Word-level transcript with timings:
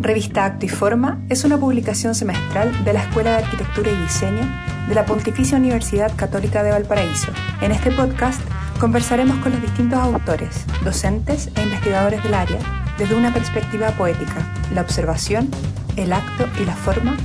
Revista 0.00 0.44
Acto 0.44 0.66
y 0.66 0.68
Forma 0.68 1.24
es 1.28 1.44
una 1.44 1.58
publicación 1.58 2.14
semestral 2.14 2.84
de 2.84 2.92
la 2.92 3.02
Escuela 3.02 3.30
de 3.30 3.44
Arquitectura 3.44 3.90
y 3.90 3.96
Diseño 4.02 4.42
de 4.88 4.94
la 4.94 5.06
Pontificia 5.06 5.56
Universidad 5.56 6.12
Católica 6.16 6.62
de 6.62 6.72
Valparaíso. 6.72 7.32
En 7.62 7.70
este 7.70 7.90
podcast 7.92 8.40
conversaremos 8.80 9.36
con 9.38 9.52
los 9.52 9.62
distintos 9.62 9.98
autores, 9.98 10.66
docentes 10.84 11.50
e 11.56 11.62
investigadores 11.62 12.22
del 12.24 12.34
área 12.34 12.58
desde 12.98 13.14
una 13.14 13.32
perspectiva 13.32 13.90
poética, 13.92 14.52
la 14.74 14.82
observación, 14.82 15.48
el 15.96 16.12
acto 16.12 16.44
y 16.60 16.64
la 16.64 16.74
forma 16.74 17.16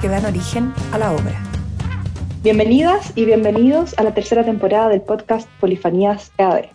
que 0.00 0.08
dan 0.08 0.26
origen 0.26 0.72
a 0.92 0.98
la 0.98 1.12
obra. 1.12 1.42
Bienvenidas 2.42 3.12
y 3.16 3.24
bienvenidos 3.24 3.98
a 3.98 4.04
la 4.04 4.14
tercera 4.14 4.44
temporada 4.44 4.90
del 4.90 5.00
podcast 5.00 5.48
Polifanías 5.60 6.30
EAD. 6.38 6.66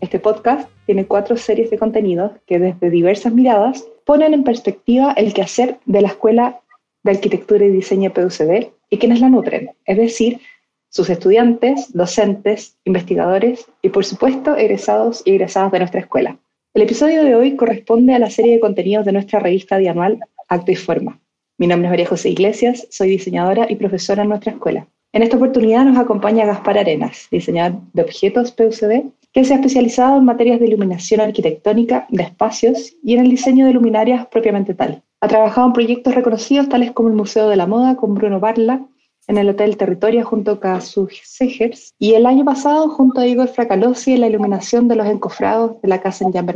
Este 0.00 0.18
podcast 0.18 0.68
tiene 0.86 1.06
cuatro 1.06 1.36
series 1.36 1.70
de 1.70 1.78
contenidos 1.78 2.32
que 2.46 2.58
desde 2.58 2.90
diversas 2.90 3.32
miradas 3.32 3.84
ponen 4.06 4.32
en 4.34 4.44
perspectiva 4.44 5.12
el 5.16 5.34
quehacer 5.34 5.80
de 5.84 6.00
la 6.00 6.08
Escuela 6.08 6.60
de 7.02 7.10
Arquitectura 7.10 7.66
y 7.66 7.70
Diseño 7.70 8.12
PUCD 8.12 8.68
y 8.88 8.98
quienes 8.98 9.20
la 9.20 9.28
nutren, 9.28 9.72
es 9.84 9.96
decir, 9.96 10.40
sus 10.88 11.10
estudiantes, 11.10 11.92
docentes, 11.92 12.78
investigadores 12.84 13.66
y 13.82 13.88
por 13.88 14.04
supuesto 14.04 14.56
egresados 14.56 15.22
y 15.24 15.32
egresadas 15.32 15.72
de 15.72 15.80
nuestra 15.80 16.00
escuela. 16.00 16.38
El 16.72 16.82
episodio 16.82 17.24
de 17.24 17.34
hoy 17.34 17.56
corresponde 17.56 18.14
a 18.14 18.20
la 18.20 18.30
serie 18.30 18.52
de 18.52 18.60
contenidos 18.60 19.04
de 19.04 19.12
nuestra 19.12 19.40
revista 19.40 19.76
bianual 19.76 20.20
Acto 20.48 20.70
y 20.70 20.76
Forma. 20.76 21.20
Mi 21.58 21.66
nombre 21.66 21.88
es 21.88 21.90
María 21.90 22.06
José 22.06 22.30
Iglesias, 22.30 22.86
soy 22.90 23.10
diseñadora 23.10 23.66
y 23.68 23.74
profesora 23.74 24.22
en 24.22 24.28
nuestra 24.28 24.52
escuela. 24.52 24.86
En 25.16 25.22
esta 25.22 25.38
oportunidad 25.38 25.86
nos 25.86 25.96
acompaña 25.96 26.44
Gaspar 26.44 26.76
Arenas, 26.76 27.28
diseñador 27.30 27.80
de 27.94 28.02
objetos 28.02 28.52
PUCD 28.52 29.06
que 29.32 29.46
se 29.46 29.54
ha 29.54 29.56
especializado 29.56 30.18
en 30.18 30.26
materias 30.26 30.60
de 30.60 30.66
iluminación 30.66 31.22
arquitectónica, 31.22 32.06
de 32.10 32.24
espacios 32.24 32.92
y 33.02 33.14
en 33.14 33.20
el 33.20 33.30
diseño 33.30 33.64
de 33.64 33.72
luminarias 33.72 34.26
propiamente 34.26 34.74
tal. 34.74 35.02
Ha 35.22 35.28
trabajado 35.28 35.68
en 35.68 35.72
proyectos 35.72 36.14
reconocidos 36.14 36.68
tales 36.68 36.92
como 36.92 37.08
el 37.08 37.14
Museo 37.14 37.48
de 37.48 37.56
la 37.56 37.66
Moda 37.66 37.96
con 37.96 38.12
Bruno 38.12 38.40
Barla, 38.40 38.86
en 39.26 39.38
el 39.38 39.48
Hotel 39.48 39.78
Territoria 39.78 40.22
junto 40.22 40.50
a 40.50 40.60
Kazu 40.60 41.08
Segers 41.24 41.94
y 41.98 42.12
el 42.12 42.26
año 42.26 42.44
pasado 42.44 42.90
junto 42.90 43.22
a 43.22 43.26
Igor 43.26 43.48
Fracalosi 43.48 44.12
en 44.12 44.20
la 44.20 44.26
iluminación 44.26 44.86
de 44.86 44.96
los 44.96 45.06
encofrados 45.06 45.80
de 45.80 45.88
la 45.88 46.02
casa 46.02 46.26
en 46.26 46.34
Jan 46.34 46.46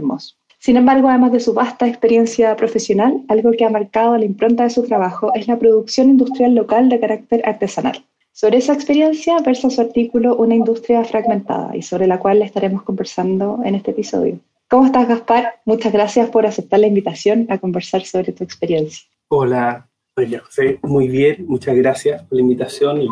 Sin 0.58 0.76
embargo, 0.76 1.08
además 1.08 1.32
de 1.32 1.40
su 1.40 1.54
vasta 1.54 1.88
experiencia 1.88 2.54
profesional, 2.56 3.22
algo 3.28 3.52
que 3.52 3.64
ha 3.64 3.70
marcado 3.70 4.18
la 4.18 4.26
impronta 4.26 4.64
de 4.64 4.70
su 4.70 4.82
trabajo 4.82 5.32
es 5.34 5.48
la 5.48 5.58
producción 5.58 6.10
industrial 6.10 6.54
local 6.54 6.90
de 6.90 7.00
carácter 7.00 7.40
artesanal. 7.46 8.04
Sobre 8.32 8.58
esa 8.58 8.72
experiencia 8.72 9.38
versa 9.40 9.70
su 9.70 9.80
artículo 9.80 10.36
Una 10.36 10.54
industria 10.54 11.04
fragmentada 11.04 11.76
y 11.76 11.82
sobre 11.82 12.06
la 12.06 12.18
cual 12.18 12.38
le 12.38 12.44
estaremos 12.44 12.82
conversando 12.82 13.60
en 13.64 13.74
este 13.74 13.90
episodio. 13.90 14.38
¿Cómo 14.68 14.86
estás, 14.86 15.08
Gaspar? 15.08 15.60
Muchas 15.64 15.92
gracias 15.92 16.30
por 16.30 16.46
aceptar 16.46 16.78
la 16.80 16.86
invitación 16.86 17.46
a 17.50 17.58
conversar 17.58 18.02
sobre 18.02 18.32
tu 18.32 18.44
experiencia. 18.44 19.04
Hola, 19.28 19.88
María 20.16 20.40
José. 20.40 20.78
Muy 20.82 21.08
bien, 21.08 21.44
muchas 21.48 21.74
gracias 21.76 22.22
por 22.22 22.36
la 22.36 22.42
invitación 22.42 23.02
y 23.02 23.08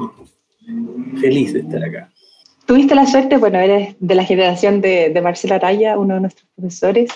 feliz 1.21 1.53
de 1.53 1.61
estar 1.61 1.83
acá. 1.83 2.13
Tuviste 2.65 2.95
la 2.95 3.07
suerte, 3.07 3.39
bueno, 3.39 3.59
eres 3.59 3.97
de 3.99 4.15
la 4.15 4.25
generación 4.25 4.81
de, 4.81 5.09
de 5.09 5.21
Marcela 5.21 5.57
Araya, 5.57 5.99
uno 5.99 6.15
de 6.15 6.21
nuestros 6.21 6.49
profesores, 6.55 7.11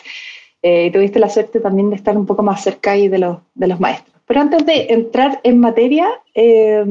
eh, 0.63 0.87
y 0.87 0.91
tuviste 0.91 1.19
la 1.19 1.29
suerte 1.29 1.61
también 1.61 1.91
de 1.91 1.97
estar 1.97 2.17
un 2.17 2.27
poco 2.27 2.43
más 2.43 2.63
cerca 2.63 2.93
ahí 2.93 3.09
de 3.09 3.19
los, 3.19 3.39
de 3.55 3.67
los 3.67 3.79
maestros. 3.79 4.17
Pero 4.27 4.41
antes 4.41 4.65
de 4.65 4.87
entrar 4.91 5.41
en 5.45 5.61
materia, 5.61 6.09
eh, 6.35 6.85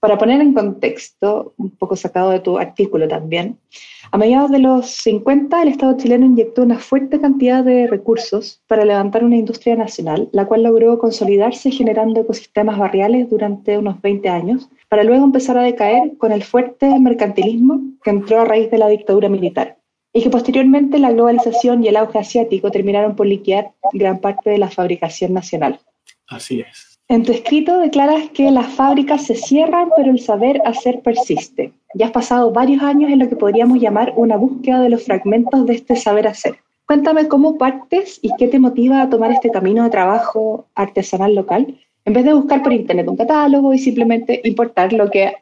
para 0.00 0.16
poner 0.16 0.40
en 0.40 0.54
contexto, 0.54 1.52
un 1.58 1.70
poco 1.70 1.94
sacado 1.94 2.30
de 2.30 2.40
tu 2.40 2.58
artículo 2.58 3.06
también, 3.06 3.58
a 4.10 4.18
mediados 4.18 4.50
de 4.50 4.58
los 4.58 4.90
50 4.90 5.62
el 5.62 5.68
Estado 5.68 5.96
chileno 5.96 6.26
inyectó 6.26 6.62
una 6.62 6.78
fuerte 6.78 7.20
cantidad 7.20 7.62
de 7.62 7.86
recursos 7.86 8.62
para 8.66 8.84
levantar 8.84 9.22
una 9.22 9.36
industria 9.36 9.76
nacional, 9.76 10.28
la 10.32 10.46
cual 10.46 10.62
logró 10.62 10.98
consolidarse 10.98 11.70
generando 11.70 12.22
ecosistemas 12.22 12.78
barriales 12.78 13.28
durante 13.30 13.78
unos 13.78 14.00
20 14.00 14.28
años, 14.28 14.68
para 14.88 15.04
luego 15.04 15.24
empezar 15.24 15.58
a 15.58 15.62
decaer 15.62 16.16
con 16.16 16.32
el 16.32 16.42
fuerte 16.42 16.98
mercantilismo 16.98 17.82
que 18.02 18.10
entró 18.10 18.40
a 18.40 18.44
raíz 18.46 18.70
de 18.70 18.78
la 18.78 18.88
dictadura 18.88 19.28
militar 19.28 19.76
y 20.12 20.22
que 20.22 20.30
posteriormente 20.30 20.98
la 20.98 21.12
globalización 21.12 21.84
y 21.84 21.88
el 21.88 21.96
auge 21.96 22.18
asiático 22.18 22.70
terminaron 22.70 23.14
por 23.14 23.26
liquidar 23.26 23.72
gran 23.92 24.18
parte 24.18 24.50
de 24.50 24.58
la 24.58 24.70
fabricación 24.70 25.32
nacional. 25.32 25.78
Así 26.26 26.60
es. 26.60 26.89
En 27.10 27.24
tu 27.24 27.32
escrito 27.32 27.80
declaras 27.80 28.30
que 28.32 28.52
las 28.52 28.68
fábricas 28.68 29.26
se 29.26 29.34
cierran, 29.34 29.88
pero 29.96 30.12
el 30.12 30.20
saber 30.20 30.62
hacer 30.64 31.00
persiste. 31.00 31.72
Ya 31.92 32.06
has 32.06 32.12
pasado 32.12 32.52
varios 32.52 32.84
años 32.84 33.10
en 33.10 33.18
lo 33.18 33.28
que 33.28 33.34
podríamos 33.34 33.80
llamar 33.80 34.12
una 34.14 34.36
búsqueda 34.36 34.80
de 34.80 34.90
los 34.90 35.02
fragmentos 35.02 35.66
de 35.66 35.74
este 35.74 35.96
saber 35.96 36.28
hacer. 36.28 36.58
Cuéntame 36.86 37.26
cómo 37.26 37.58
partes 37.58 38.20
y 38.22 38.30
qué 38.38 38.46
te 38.46 38.60
motiva 38.60 39.02
a 39.02 39.10
tomar 39.10 39.32
este 39.32 39.50
camino 39.50 39.82
de 39.82 39.90
trabajo 39.90 40.68
artesanal 40.76 41.34
local, 41.34 41.80
en 42.04 42.12
vez 42.12 42.24
de 42.24 42.32
buscar 42.32 42.62
por 42.62 42.72
internet 42.72 43.08
un 43.08 43.16
catálogo 43.16 43.74
y 43.74 43.80
simplemente 43.80 44.40
importar 44.44 44.92
lo 44.92 45.10
que 45.10 45.32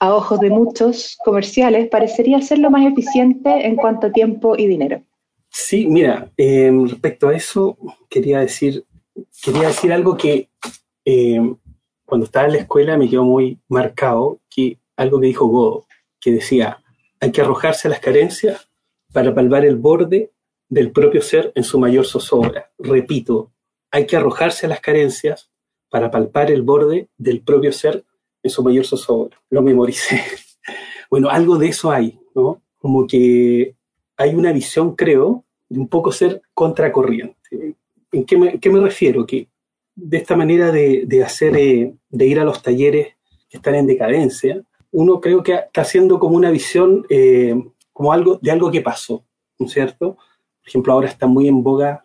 a 0.00 0.14
ojos 0.14 0.38
de 0.40 0.50
muchos 0.50 1.16
comerciales 1.24 1.88
parecería 1.88 2.42
ser 2.42 2.58
lo 2.58 2.68
más 2.70 2.84
eficiente 2.84 3.66
en 3.66 3.76
cuanto 3.76 4.08
a 4.08 4.12
tiempo 4.12 4.58
y 4.58 4.66
dinero. 4.66 5.00
Sí, 5.48 5.86
mira, 5.86 6.30
eh, 6.36 6.70
respecto 6.86 7.28
a 7.28 7.34
eso 7.34 7.78
quería 8.10 8.40
decir, 8.40 8.84
quería 9.42 9.68
decir 9.68 9.90
algo 9.90 10.14
que 10.14 10.47
eh, 11.10 11.40
cuando 12.04 12.26
estaba 12.26 12.48
en 12.48 12.52
la 12.52 12.58
escuela 12.58 12.98
me 12.98 13.08
quedó 13.08 13.24
muy 13.24 13.58
marcado 13.66 14.40
que 14.50 14.78
algo 14.94 15.18
que 15.18 15.28
dijo 15.28 15.46
Godo, 15.46 15.86
que 16.20 16.32
decía, 16.32 16.82
hay 17.18 17.32
que 17.32 17.40
arrojarse 17.40 17.88
a 17.88 17.90
las 17.90 18.00
carencias 18.00 18.68
para 19.10 19.34
palpar 19.34 19.64
el 19.64 19.76
borde 19.76 20.32
del 20.68 20.92
propio 20.92 21.22
ser 21.22 21.50
en 21.54 21.64
su 21.64 21.78
mayor 21.78 22.04
zozobra. 22.04 22.70
Repito, 22.78 23.52
hay 23.90 24.06
que 24.06 24.18
arrojarse 24.18 24.66
a 24.66 24.68
las 24.68 24.80
carencias 24.80 25.50
para 25.88 26.10
palpar 26.10 26.50
el 26.50 26.60
borde 26.60 27.08
del 27.16 27.40
propio 27.40 27.72
ser 27.72 28.04
en 28.42 28.50
su 28.50 28.62
mayor 28.62 28.84
zozobra. 28.84 29.40
Lo 29.48 29.62
memoricé. 29.62 30.22
bueno, 31.10 31.30
algo 31.30 31.56
de 31.56 31.68
eso 31.68 31.90
hay, 31.90 32.20
¿no? 32.34 32.60
Como 32.76 33.06
que 33.06 33.74
hay 34.18 34.34
una 34.34 34.52
visión, 34.52 34.94
creo, 34.94 35.46
de 35.70 35.80
un 35.80 35.88
poco 35.88 36.12
ser 36.12 36.42
contracorriente. 36.52 37.76
¿En 38.12 38.24
qué 38.26 38.36
me, 38.36 38.80
refiero? 38.80 39.24
Que 39.24 39.48
de 40.00 40.16
esta 40.18 40.36
manera 40.36 40.70
de, 40.70 41.22
hacer, 41.24 41.56
eh, 41.56 41.92
de 42.08 42.26
ir 42.26 42.38
a 42.38 42.44
los 42.44 42.62
talleres 42.62 43.16
que 43.50 43.56
están 43.56 43.74
en 43.74 43.86
decadencia, 43.86 44.62
uno 44.92 45.20
creo 45.20 45.42
que 45.42 45.54
está 45.54 45.80
haciendo 45.82 46.18
como 46.18 46.36
una 46.36 46.50
visión 46.50 47.04
eh, 47.10 47.54
como 47.92 48.12
algo 48.12 48.38
de 48.40 48.50
algo 48.52 48.70
que 48.70 48.80
pasó, 48.80 49.24
¿no 49.58 49.66
es 49.66 49.72
cierto? 49.72 50.14
Por 50.14 50.68
ejemplo, 50.68 50.92
ahora 50.92 51.08
está 51.08 51.26
muy 51.26 51.48
en 51.48 51.62
boga 51.62 52.02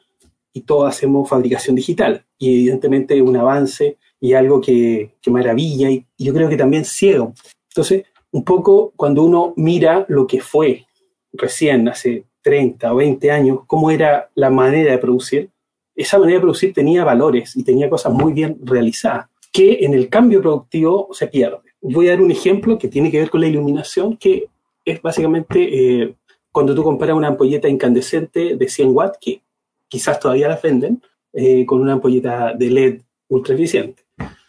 y 0.51 0.61
todos 0.61 0.89
hacemos 0.89 1.29
fabricación 1.29 1.75
digital 1.75 2.25
y 2.37 2.55
evidentemente 2.55 3.21
un 3.21 3.37
avance 3.37 3.97
y 4.19 4.33
algo 4.33 4.59
que, 4.59 5.15
que 5.21 5.31
maravilla 5.31 5.89
y, 5.89 6.05
y 6.17 6.25
yo 6.25 6.33
creo 6.33 6.49
que 6.49 6.57
también 6.57 6.85
ciego. 6.85 7.33
Entonces, 7.69 8.05
un 8.31 8.43
poco 8.43 8.91
cuando 8.95 9.23
uno 9.23 9.53
mira 9.55 10.05
lo 10.09 10.25
que 10.25 10.41
fue 10.41 10.87
recién, 11.31 11.87
hace 11.87 12.25
30 12.41 12.91
o 12.91 12.95
20 12.95 13.31
años, 13.31 13.59
cómo 13.67 13.91
era 13.91 14.31
la 14.33 14.49
manera 14.49 14.91
de 14.91 14.97
producir, 14.97 15.52
esa 15.95 16.17
manera 16.17 16.37
de 16.37 16.41
producir 16.41 16.73
tenía 16.73 17.03
valores 17.03 17.55
y 17.55 17.63
tenía 17.63 17.89
cosas 17.89 18.13
muy 18.13 18.33
bien 18.33 18.57
realizadas, 18.63 19.27
que 19.51 19.79
en 19.81 19.93
el 19.93 20.09
cambio 20.09 20.41
productivo 20.41 21.09
se 21.11 21.27
pierde. 21.27 21.59
Voy 21.81 22.07
a 22.07 22.11
dar 22.11 22.21
un 22.21 22.31
ejemplo 22.31 22.77
que 22.77 22.87
tiene 22.87 23.11
que 23.11 23.19
ver 23.19 23.29
con 23.29 23.41
la 23.41 23.47
iluminación, 23.47 24.17
que 24.17 24.47
es 24.83 25.01
básicamente 25.01 26.01
eh, 26.01 26.15
cuando 26.51 26.73
tú 26.73 26.83
comparas 26.83 27.15
una 27.15 27.27
ampolleta 27.27 27.67
incandescente 27.67 28.55
de 28.55 28.69
100 28.69 28.95
watts, 28.95 29.17
que 29.19 29.41
quizás 29.87 30.19
todavía 30.19 30.47
la 30.47 30.59
venden, 30.61 31.01
eh, 31.33 31.65
con 31.65 31.81
una 31.81 31.93
ampolleta 31.93 32.53
de 32.53 32.69
LED 32.69 33.01
ultra 33.27 33.55
eficiente. 33.55 34.03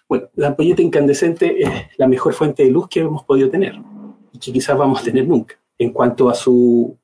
Bueno, 0.08 0.28
la 0.34 0.48
ampolleta 0.48 0.82
incandescente 0.82 1.62
es 1.62 1.70
la 1.96 2.06
mejor 2.06 2.34
fuente 2.34 2.62
de 2.62 2.70
luz 2.70 2.88
que 2.88 3.00
hemos 3.00 3.24
podido 3.24 3.50
tener 3.50 3.74
y 4.32 4.38
que 4.38 4.52
quizás 4.52 4.76
vamos 4.76 5.00
a 5.00 5.04
tener 5.04 5.26
nunca. 5.26 5.58
En 5.78 5.92
cuanto 5.92 6.28
a 6.28 6.34
su, 6.34 6.96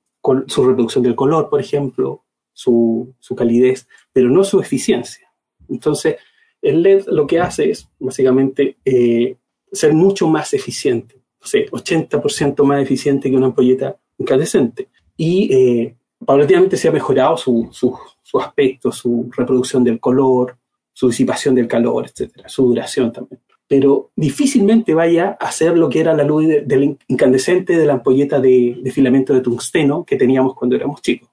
su 0.46 0.64
reproducción 0.64 1.02
del 1.02 1.14
color, 1.14 1.48
por 1.48 1.60
ejemplo, 1.60 2.22
su, 2.52 3.14
calidez, 3.36 3.88
pero 4.12 4.28
no 4.28 4.44
su 4.44 4.60
eficiencia. 4.60 5.30
Entonces, 5.68 6.16
el 6.62 6.82
LED 6.82 7.06
lo 7.06 7.26
que 7.26 7.40
hace 7.40 7.70
es 7.70 7.88
básicamente 7.98 8.76
eh, 8.84 9.36
ser 9.72 9.94
mucho 9.94 10.28
más 10.28 10.52
eficiente, 10.52 11.16
o 11.40 11.46
sea, 11.46 11.64
80% 11.66 12.64
más 12.64 12.82
eficiente 12.82 13.30
que 13.30 13.36
una 13.36 13.46
ampolleta 13.46 13.96
incandescente. 14.18 14.88
Y 15.16 15.52
eh, 15.54 15.96
paulatinamente 16.24 16.76
se 16.76 16.88
ha 16.88 16.92
mejorado 16.92 17.36
su, 17.36 17.68
su, 17.72 18.40
aspecto, 18.40 18.92
su 18.92 19.30
reproducción 19.36 19.84
del 19.84 20.00
color, 20.00 20.56
su 20.92 21.08
disipación 21.08 21.54
del 21.54 21.68
calor, 21.68 22.06
etcétera, 22.06 22.48
su 22.48 22.66
duración 22.66 23.12
también. 23.12 23.40
Pero 23.66 24.10
difícilmente 24.16 24.94
vaya 24.94 25.36
a 25.38 25.52
ser 25.52 25.78
lo 25.78 25.88
que 25.88 26.00
era 26.00 26.12
la 26.12 26.24
luz 26.24 26.44
del 26.64 26.98
incandescente 27.06 27.78
de 27.78 27.86
la 27.86 27.94
ampolleta 27.94 28.40
de 28.40 28.90
filamento 28.92 29.32
de 29.32 29.40
tungsteno 29.40 30.04
que 30.04 30.16
teníamos 30.16 30.54
cuando 30.54 30.74
éramos 30.74 31.00
chicos. 31.00 31.29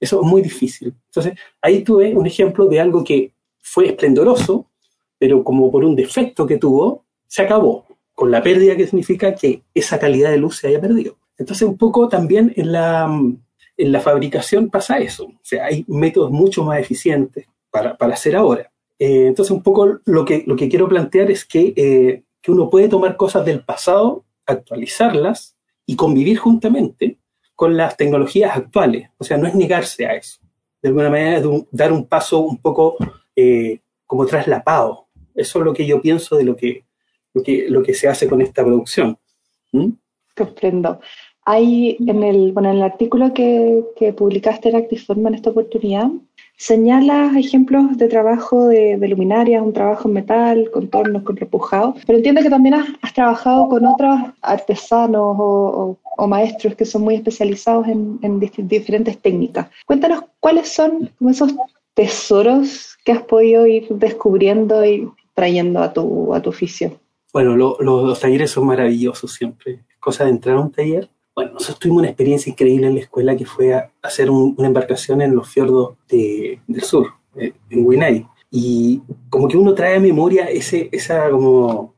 Eso 0.00 0.22
es 0.22 0.26
muy 0.26 0.40
difícil. 0.40 0.94
Entonces, 1.06 1.34
ahí 1.60 1.84
tuve 1.84 2.16
un 2.16 2.26
ejemplo 2.26 2.66
de 2.66 2.80
algo 2.80 3.04
que 3.04 3.32
fue 3.58 3.86
esplendoroso, 3.88 4.66
pero 5.18 5.44
como 5.44 5.70
por 5.70 5.84
un 5.84 5.94
defecto 5.94 6.46
que 6.46 6.56
tuvo, 6.56 7.04
se 7.26 7.42
acabó, 7.42 7.84
con 8.14 8.30
la 8.30 8.42
pérdida 8.42 8.76
que 8.76 8.86
significa 8.86 9.34
que 9.34 9.62
esa 9.74 9.98
calidad 9.98 10.30
de 10.30 10.38
luz 10.38 10.56
se 10.56 10.68
haya 10.68 10.80
perdido. 10.80 11.18
Entonces, 11.36 11.68
un 11.68 11.76
poco 11.76 12.08
también 12.08 12.52
en 12.56 12.72
la, 12.72 13.08
en 13.76 13.92
la 13.92 14.00
fabricación 14.00 14.70
pasa 14.70 14.98
eso. 14.98 15.24
O 15.26 15.40
sea, 15.42 15.66
hay 15.66 15.84
métodos 15.86 16.30
mucho 16.30 16.64
más 16.64 16.80
eficientes 16.80 17.46
para, 17.70 17.96
para 17.96 18.14
hacer 18.14 18.36
ahora. 18.36 18.72
Eh, 18.98 19.26
entonces, 19.28 19.50
un 19.50 19.62
poco 19.62 20.00
lo 20.04 20.24
que, 20.24 20.44
lo 20.46 20.56
que 20.56 20.68
quiero 20.68 20.88
plantear 20.88 21.30
es 21.30 21.44
que, 21.44 21.72
eh, 21.76 22.22
que 22.42 22.50
uno 22.50 22.68
puede 22.68 22.88
tomar 22.88 23.16
cosas 23.16 23.44
del 23.44 23.64
pasado, 23.64 24.24
actualizarlas 24.46 25.56
y 25.86 25.96
convivir 25.96 26.38
juntamente 26.38 27.19
con 27.60 27.76
las 27.76 27.94
tecnologías 27.94 28.56
actuales. 28.56 29.10
O 29.18 29.24
sea, 29.24 29.36
no 29.36 29.46
es 29.46 29.54
negarse 29.54 30.06
a 30.06 30.14
eso. 30.14 30.40
De 30.80 30.88
alguna 30.88 31.10
manera 31.10 31.36
es 31.36 31.44
dar 31.70 31.92
un 31.92 32.06
paso 32.06 32.38
un 32.38 32.56
poco 32.56 32.96
eh, 33.36 33.80
como 34.06 34.24
traslapado. 34.24 35.08
Eso 35.34 35.58
es 35.58 35.64
lo 35.66 35.74
que 35.74 35.86
yo 35.86 36.00
pienso 36.00 36.38
de 36.38 36.44
lo 36.44 36.56
que, 36.56 36.86
lo 37.34 37.82
que, 37.82 37.92
se 37.92 38.08
hace 38.08 38.26
con 38.26 38.40
esta 38.40 38.64
producción. 38.64 39.18
¿Mm? 39.72 39.90
Comprendo. 40.34 41.00
Hay 41.44 41.98
en 42.00 42.22
el, 42.22 42.52
bueno, 42.52 42.70
en 42.70 42.78
el 42.78 42.82
artículo 42.82 43.34
que, 43.34 43.84
que 43.94 44.14
publicaste 44.14 44.70
en 44.70 44.76
Actiforma 44.76 45.28
en 45.28 45.34
esta 45.34 45.50
oportunidad, 45.50 46.08
señalas 46.60 47.34
ejemplos 47.36 47.96
de 47.96 48.06
trabajo 48.06 48.66
de, 48.66 48.98
luminarias, 49.08 49.62
un 49.62 49.72
trabajo 49.72 50.08
en 50.08 50.14
metal, 50.14 50.70
contornos, 50.70 51.22
con 51.22 51.34
repujado, 51.36 51.94
pero 52.06 52.18
entiendo 52.18 52.42
que 52.42 52.50
también 52.50 52.74
has, 52.74 53.14
trabajado 53.14 53.66
con 53.70 53.86
otros 53.86 54.14
artesanos 54.42 55.36
o, 55.38 55.96
maestros 56.28 56.74
que 56.74 56.84
son 56.84 57.00
muy 57.00 57.14
especializados 57.14 57.88
en, 57.88 58.38
diferentes 58.68 59.16
técnicas. 59.18 59.68
Cuéntanos 59.86 60.24
cuáles 60.38 60.68
son 60.68 61.10
esos 61.30 61.54
tesoros 61.94 62.98
que 63.06 63.12
has 63.12 63.22
podido 63.22 63.66
ir 63.66 63.88
descubriendo 63.88 64.84
y 64.84 65.08
trayendo 65.32 65.80
a 65.80 65.94
tu, 65.94 66.34
a 66.34 66.42
tu 66.42 66.50
oficio. 66.50 67.00
Bueno, 67.32 67.56
los 67.56 68.20
talleres 68.20 68.50
son 68.50 68.66
maravillosos 68.66 69.32
siempre. 69.32 69.80
Cosa 69.98 70.24
de 70.24 70.30
entrar 70.30 70.56
a 70.56 70.60
un 70.60 70.70
taller 70.70 71.08
bueno, 71.34 71.52
nosotros 71.52 71.78
tuvimos 71.78 72.00
una 72.00 72.08
experiencia 72.08 72.50
increíble 72.50 72.86
en 72.86 72.94
la 72.94 73.00
escuela 73.00 73.36
que 73.36 73.46
fue 73.46 73.74
a 73.74 73.90
hacer 74.02 74.30
una 74.30 74.66
embarcación 74.66 75.22
en 75.22 75.34
los 75.34 75.48
fiordos 75.48 75.96
del 76.08 76.82
sur, 76.82 77.06
eh, 77.36 77.52
en 77.70 77.86
Winay. 77.86 78.26
Y 78.50 79.00
como 79.28 79.46
que 79.46 79.56
uno 79.56 79.74
trae 79.74 79.96
a 79.96 80.00
memoria 80.00 80.46
ese, 80.46 80.88
esa 80.92 81.30
como, 81.30 81.94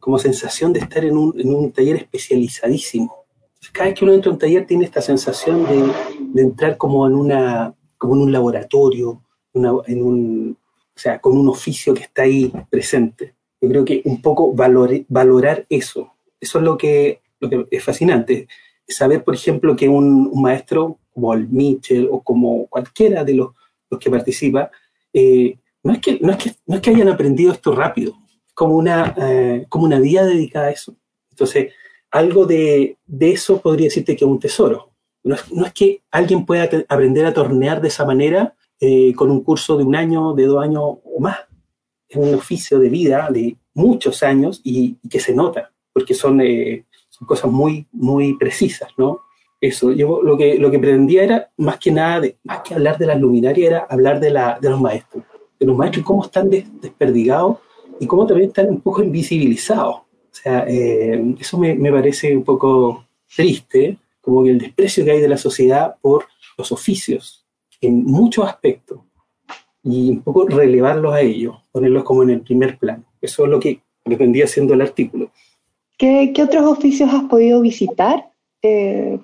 como 0.00 0.18
sensación 0.18 0.72
de 0.72 0.80
estar 0.80 1.04
en 1.04 1.16
un, 1.16 1.38
en 1.38 1.54
un 1.54 1.70
taller 1.72 1.96
especializadísimo. 1.96 3.24
Cada 3.72 3.88
vez 3.88 3.98
que 3.98 4.04
uno 4.04 4.14
entra 4.14 4.30
a 4.30 4.34
un 4.34 4.38
taller 4.38 4.66
tiene 4.66 4.84
esta 4.84 5.00
sensación 5.00 5.64
de, 5.64 5.92
de 6.32 6.42
entrar 6.42 6.76
como 6.76 7.06
en, 7.06 7.14
una, 7.14 7.74
como 7.98 8.14
en 8.14 8.22
un 8.22 8.32
laboratorio, 8.32 9.22
en 9.54 10.02
un, 10.02 10.58
o 10.96 10.98
sea, 10.98 11.18
con 11.20 11.36
un 11.36 11.48
oficio 11.48 11.94
que 11.94 12.02
está 12.02 12.22
ahí 12.22 12.52
presente. 12.70 13.34
Yo 13.60 13.68
creo 13.68 13.84
que 13.84 14.02
un 14.04 14.20
poco 14.20 14.52
valorar 14.54 15.66
eso. 15.68 16.12
Eso 16.40 16.58
es 16.58 16.64
lo 16.64 16.76
que, 16.76 17.20
lo 17.40 17.48
que 17.50 17.66
es 17.70 17.84
fascinante 17.84 18.46
saber, 18.88 19.24
por 19.24 19.34
ejemplo, 19.34 19.74
que 19.76 19.88
un, 19.88 20.30
maestro 20.40 20.98
como 21.12 21.32
el 21.34 21.48
Mitchell 21.48 22.08
o 22.10 22.22
como 22.22 22.66
cualquiera 22.66 23.24
de 23.24 23.34
los, 23.34 23.50
los 23.90 23.98
que 23.98 24.10
participa, 24.10 24.70
eh, 25.12 25.58
no, 25.82 25.92
es 25.92 26.00
que, 26.00 26.18
no, 26.20 26.32
es 26.32 26.38
que, 26.38 26.52
no 26.66 26.76
es 26.76 26.80
que 26.82 26.90
hayan 26.90 27.08
aprendido 27.08 27.52
esto 27.52 27.74
rápido, 27.74 28.14
como 28.54 28.76
una, 28.76 29.14
eh, 29.16 29.66
como 29.68 29.86
una 29.86 29.98
vida 29.98 30.24
dedicada 30.24 30.66
a 30.66 30.70
eso. 30.70 30.96
Entonces, 31.30 31.72
algo 32.10 32.46
de, 32.46 32.98
de 33.06 33.32
eso 33.32 33.60
podría 33.60 33.86
decirte 33.86 34.16
que 34.16 34.24
es 34.24 34.30
un 34.30 34.38
tesoro. 34.38 34.92
No 35.24 35.34
es, 35.34 35.52
no 35.52 35.66
es 35.66 35.72
que 35.72 36.02
alguien 36.10 36.46
pueda 36.46 36.68
aprender 36.88 37.26
a 37.26 37.34
tornear 37.34 37.80
de 37.80 37.88
esa 37.88 38.04
manera 38.04 38.54
eh, 38.78 39.12
con 39.14 39.30
un 39.30 39.42
curso 39.42 39.76
de 39.76 39.84
un 39.84 39.96
año, 39.96 40.34
de 40.34 40.46
dos 40.46 40.62
años 40.62 40.82
o 40.82 41.20
más. 41.20 41.38
Es 42.08 42.16
un 42.16 42.34
oficio 42.34 42.78
de 42.78 42.88
vida 42.88 43.28
de 43.32 43.56
muchos 43.74 44.22
años 44.22 44.60
y, 44.62 44.98
y 45.02 45.08
que 45.08 45.18
se 45.18 45.34
nota, 45.34 45.72
porque 45.92 46.14
son 46.14 46.40
son 47.16 47.26
cosas 47.26 47.50
muy, 47.50 47.86
muy 47.92 48.34
precisas, 48.34 48.90
¿no? 48.96 49.22
Eso, 49.60 49.92
yo 49.92 50.20
lo 50.22 50.36
que, 50.36 50.58
lo 50.58 50.70
que 50.70 50.78
pretendía 50.78 51.24
era, 51.24 51.50
más 51.56 51.78
que 51.78 51.90
nada, 51.90 52.20
de, 52.20 52.36
más 52.44 52.60
que 52.60 52.74
hablar 52.74 52.98
de 52.98 53.06
las 53.06 53.18
luminarias, 53.18 53.68
era 53.68 53.86
hablar 53.88 54.20
de, 54.20 54.30
la, 54.30 54.58
de 54.60 54.68
los 54.68 54.80
maestros, 54.80 55.24
de 55.58 55.66
los 55.66 55.76
maestros 55.76 56.04
cómo 56.04 56.24
están 56.24 56.50
desperdigados 56.50 57.58
y 57.98 58.06
cómo 58.06 58.26
también 58.26 58.50
están 58.50 58.68
un 58.68 58.82
poco 58.82 59.02
invisibilizados. 59.02 59.96
O 59.96 60.38
sea, 60.42 60.66
eh, 60.68 61.34
eso 61.40 61.56
me, 61.56 61.74
me, 61.74 61.90
parece 61.90 62.36
un 62.36 62.44
poco 62.44 63.06
triste, 63.34 63.96
como 64.20 64.44
que 64.44 64.50
el 64.50 64.58
desprecio 64.58 65.04
que 65.04 65.12
hay 65.12 65.20
de 65.20 65.28
la 65.28 65.38
sociedad 65.38 65.96
por 66.02 66.26
los 66.58 66.70
oficios, 66.70 67.46
en 67.80 68.04
muchos 68.04 68.46
aspectos, 68.46 69.00
y 69.82 70.10
un 70.10 70.20
poco 70.20 70.46
relevarlos 70.46 71.14
a 71.14 71.20
ellos, 71.20 71.56
ponerlos 71.72 72.04
como 72.04 72.24
en 72.24 72.30
el 72.30 72.40
primer 72.42 72.76
plano. 72.76 73.04
Eso 73.20 73.44
es 73.44 73.50
lo 73.50 73.58
que 73.58 73.80
pretendía 74.02 74.44
haciendo 74.44 74.74
el 74.74 74.82
artículo. 74.82 75.30
¿Qué, 75.98 76.32
otros 76.42 76.64
oficios 76.64 77.12
has 77.12 77.24
podido 77.24 77.60
visitar, 77.60 78.28
eh, 78.62 79.18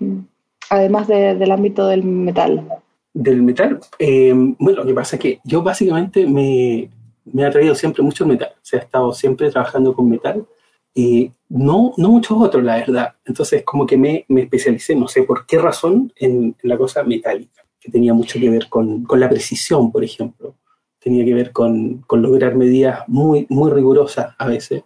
además 0.70 1.06
del 1.08 1.50
ámbito 1.50 1.86
del 1.86 2.02
metal? 2.02 2.66
Del 3.12 3.42
metal, 3.42 3.78
eh, 3.98 4.32
bueno, 4.58 4.80
lo 4.80 4.86
que 4.86 4.94
pasa 4.94 5.16
es 5.16 5.22
que 5.22 5.40
yo 5.44 5.62
básicamente 5.62 6.26
me, 6.26 6.88
me 7.26 7.44
ha 7.44 7.50
traído 7.50 7.74
siempre 7.74 8.02
mucho 8.02 8.26
metal, 8.26 8.52
o 8.54 8.64
sea, 8.64 8.80
he 8.80 8.82
estado 8.84 9.12
siempre 9.12 9.50
trabajando 9.50 9.94
con 9.94 10.08
metal 10.08 10.46
y 10.94 11.30
no, 11.48 11.92
no 11.96 12.10
muchos 12.10 12.38
otros, 12.40 12.62
la 12.64 12.76
verdad. 12.76 13.14
Entonces, 13.24 13.62
como 13.64 13.86
que 13.86 13.96
me, 13.96 14.24
me 14.28 14.42
especialicé, 14.42 14.94
no 14.94 15.08
sé 15.08 15.22
por 15.22 15.46
qué 15.46 15.58
razón, 15.58 16.12
en, 16.16 16.56
la 16.62 16.76
cosa 16.76 17.02
metálica, 17.02 17.64
que 17.80 17.90
tenía 17.90 18.14
mucho 18.14 18.38
que 18.38 18.50
ver 18.50 18.68
con, 18.68 19.04
con 19.04 19.20
la 19.20 19.28
precisión, 19.28 19.92
por 19.92 20.04
ejemplo. 20.04 20.54
Tenía 20.98 21.24
que 21.24 21.34
ver 21.34 21.52
con, 21.52 21.98
con, 22.06 22.22
lograr 22.22 22.54
medidas 22.54 23.00
muy, 23.08 23.46
muy 23.48 23.70
rigurosas 23.70 24.34
a 24.38 24.46
veces 24.46 24.84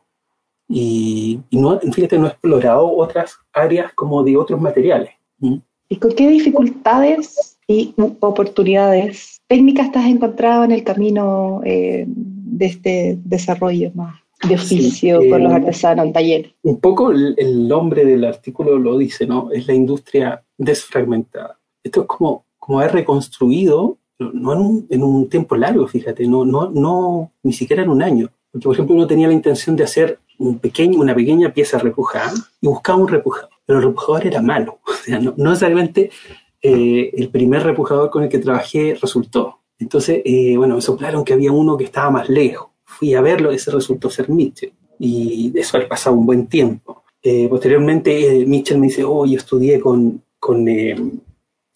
y, 0.69 1.41
no, 1.53 1.79
fíjate, 1.79 2.19
no 2.19 2.27
he 2.27 2.31
explorado 2.31 2.93
otras 2.97 3.37
áreas 3.53 3.93
como 3.95 4.23
de 4.23 4.37
otros 4.37 4.61
materiales. 4.61 5.11
¿Y 5.89 5.97
con 5.97 6.13
qué 6.13 6.29
dificultades 6.29 7.59
y 7.69 7.95
oportunidades 8.21 9.41
técnicas 9.47 9.93
te 9.93 9.99
has 9.99 10.07
encontrado 10.07 10.65
en 10.65 10.73
el 10.73 10.83
camino 10.83 11.61
eh, 11.65 12.05
de 12.07 12.67
este 12.67 13.19
desarrollo 13.25 13.93
más 13.95 14.17
de 14.47 14.55
oficio 14.57 15.21
con 15.31 15.45
los 15.45 15.53
eh, 15.53 15.57
artesanos 15.57 16.07
en 16.07 16.13
taller? 16.13 16.55
Un 16.63 16.81
poco 16.81 17.13
el, 17.13 17.69
nombre 17.69 18.05
del 18.05 18.25
artículo 18.25 18.79
lo 18.79 18.99
dice, 18.99 19.27
¿no? 19.27 19.51
Es 19.53 19.67
la 19.69 19.75
industria 19.75 20.43
desfragmentada. 20.59 21.59
Esto 21.85 22.03
es 22.03 22.07
como, 22.07 22.45
como 22.59 22.81
haber 22.81 22.95
reconstruido, 22.95 23.99
no 24.19 24.53
en 24.53 24.59
un, 24.59 24.87
en 24.91 25.03
un 25.03 25.29
tiempo 25.29 25.57
largo, 25.57 25.87
fíjate, 25.87 26.27
no, 26.27 26.45
no, 26.45 26.71
no, 26.71 27.31
ni 27.43 27.53
siquiera 27.53 27.85
en 27.85 27.91
un 27.91 28.03
año. 28.03 28.31
Porque, 28.51 28.65
por 28.65 28.75
ejemplo, 28.75 28.97
uno 28.97 29.07
tenía 29.07 29.29
la 29.29 29.35
intención 29.35 29.77
de 29.77 29.85
hacer 29.85 30.19
un 30.39 30.59
pequeño, 30.59 31.01
una 31.01 31.15
pequeña 31.15 31.53
pieza 31.53 31.79
repujada 31.79 32.35
y 32.61 32.67
buscaba 32.67 32.99
un 32.99 33.09
repujador, 33.09 33.51
pero 33.65 33.79
el 33.79 33.85
repujador 33.87 34.27
era 34.27 34.43
malo. 34.43 34.79
O 34.87 35.09
sea, 35.09 35.21
no, 35.21 35.35
necesariamente 35.37 36.11
eh, 36.61 37.13
el 37.17 37.29
primer 37.29 37.63
repujador 37.63 38.11
con 38.11 38.25
el 38.25 38.29
que 38.29 38.39
trabajé 38.39 38.99
resultó. 39.01 39.61
Entonces, 39.79 40.23
eh, 40.25 40.57
bueno, 40.57 40.75
me 40.75 40.81
soplaron 40.81 41.25
que 41.25 41.33
había 41.33 41.53
uno 41.53 41.77
que 41.77 41.85
estaba 41.85 42.11
más 42.11 42.29
lejos. 42.29 42.71
Fui 42.85 43.15
a 43.15 43.21
verlo, 43.21 43.53
ese 43.53 43.71
resultó 43.71 44.11
ser 44.11 44.29
Mitchell. 44.31 44.73
Y 44.99 45.53
eso 45.55 45.77
había 45.77 45.89
pasado 45.89 46.17
un 46.17 46.27
buen 46.27 46.49
tiempo. 46.49 47.05
Eh, 47.23 47.47
posteriormente, 47.49 48.45
Mitchell 48.47 48.79
me 48.79 48.89
dice, 48.89 49.05
oh, 49.05 49.27
estudié 49.27 49.79
con, 49.79 50.23
con, 50.41 50.67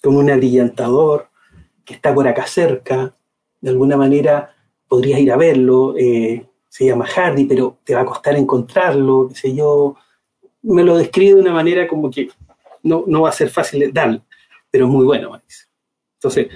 con 0.03 0.17
un 0.17 0.31
abrillantador 0.31 1.29
que 1.85 1.95
está 1.95 2.13
por 2.13 2.27
acá 2.27 2.47
cerca. 2.47 3.15
De 3.61 3.71
alguna 3.71 3.97
manera 3.97 4.55
podrías 4.89 5.21
ir 5.21 5.31
a 5.31 5.37
verlo 5.37 5.95
se 6.71 6.87
llama 6.87 7.05
Hardy, 7.05 7.45
pero 7.45 7.79
te 7.85 7.95
va 7.95 8.03
a 8.03 8.07
costar 8.07 8.37
encontrarlo, 8.37 9.29
qué 9.29 9.35
sé 9.35 9.55
yo. 9.55 9.97
Me 10.63 10.85
lo 10.85 10.97
describe 10.97 11.35
de 11.35 11.41
una 11.41 11.53
manera 11.53 11.89
como 11.89 12.11
que 12.11 12.31
no, 12.85 13.05
no 13.07 13.23
va 13.23 13.31
a 13.31 13.33
ser 13.33 13.51
fácil 13.51 13.81
de 13.81 13.93
dar, 13.93 14.23
pero 14.71 14.87
es 14.87 14.91
muy 14.91 15.05
bueno, 15.05 15.39
Entonces, 16.15 16.47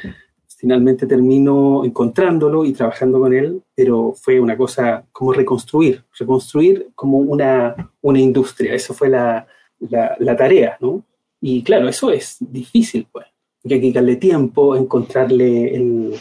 finalmente 0.56 1.06
termino 1.06 1.84
encontrándolo 1.84 2.64
y 2.64 2.72
trabajando 2.72 3.18
con 3.18 3.34
él, 3.34 3.60
pero 3.74 4.14
fue 4.16 4.38
una 4.40 4.56
cosa 4.56 5.04
como 5.10 5.32
reconstruir, 5.32 6.04
reconstruir 6.16 6.90
como 6.94 7.18
una, 7.18 7.90
una 8.00 8.20
industria, 8.20 8.72
eso 8.72 8.94
fue 8.94 9.08
la, 9.08 9.46
la, 9.80 10.36
tarea, 10.36 10.78
¿no? 10.80 11.02
Y 11.40 11.62
claro, 11.64 11.88
eso 11.88 12.10
es 12.10 12.36
difícil, 12.38 13.06
pues, 13.10 13.26
hay 13.68 13.80
que 13.80 13.92
darle 13.92 14.16
tiempo, 14.16 14.76
encontrarle 14.76 15.74
el 15.74 16.14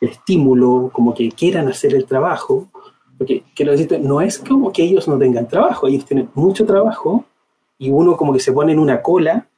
estímulo, 0.00 0.90
como 0.92 1.14
que 1.14 1.30
quieran 1.30 1.68
hacer 1.68 1.94
el 1.94 2.04
trabajo, 2.04 2.68
porque 3.18 3.42
quiero 3.54 3.72
decirte, 3.72 3.98
no 3.98 4.20
es 4.20 4.38
como 4.38 4.72
que 4.72 4.84
ellos 4.84 5.08
no 5.08 5.18
tengan 5.18 5.48
trabajo, 5.48 5.88
ellos 5.88 6.04
tienen 6.04 6.30
mucho 6.34 6.64
trabajo 6.64 7.24
y 7.76 7.90
uno 7.90 8.16
como 8.16 8.32
que 8.32 8.40
se 8.40 8.52
pone 8.52 8.72
en 8.72 8.78
una 8.78 9.02
cola 9.02 9.48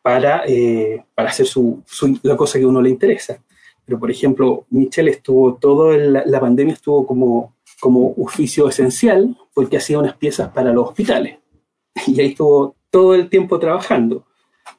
para, 0.00 0.44
eh, 0.46 1.04
para 1.14 1.28
hacer 1.28 1.46
su, 1.46 1.82
la 2.22 2.36
cosa 2.36 2.58
que 2.58 2.64
a 2.64 2.68
uno 2.68 2.80
le 2.80 2.90
interesa. 2.90 3.42
Pero, 3.84 3.98
por 3.98 4.10
ejemplo, 4.10 4.64
Michelle 4.70 5.10
estuvo, 5.10 5.54
toda 5.54 5.96
la 5.96 6.40
pandemia 6.40 6.74
estuvo 6.74 7.06
como, 7.06 7.54
como 7.80 8.14
oficio 8.16 8.68
esencial 8.68 9.36
porque 9.52 9.76
hacía 9.76 9.98
unas 9.98 10.16
piezas 10.16 10.48
para 10.50 10.72
los 10.72 10.88
hospitales. 10.88 11.38
Y 12.06 12.20
ahí 12.20 12.28
estuvo 12.28 12.76
todo 12.90 13.14
el 13.14 13.28
tiempo 13.28 13.58
trabajando. 13.58 14.24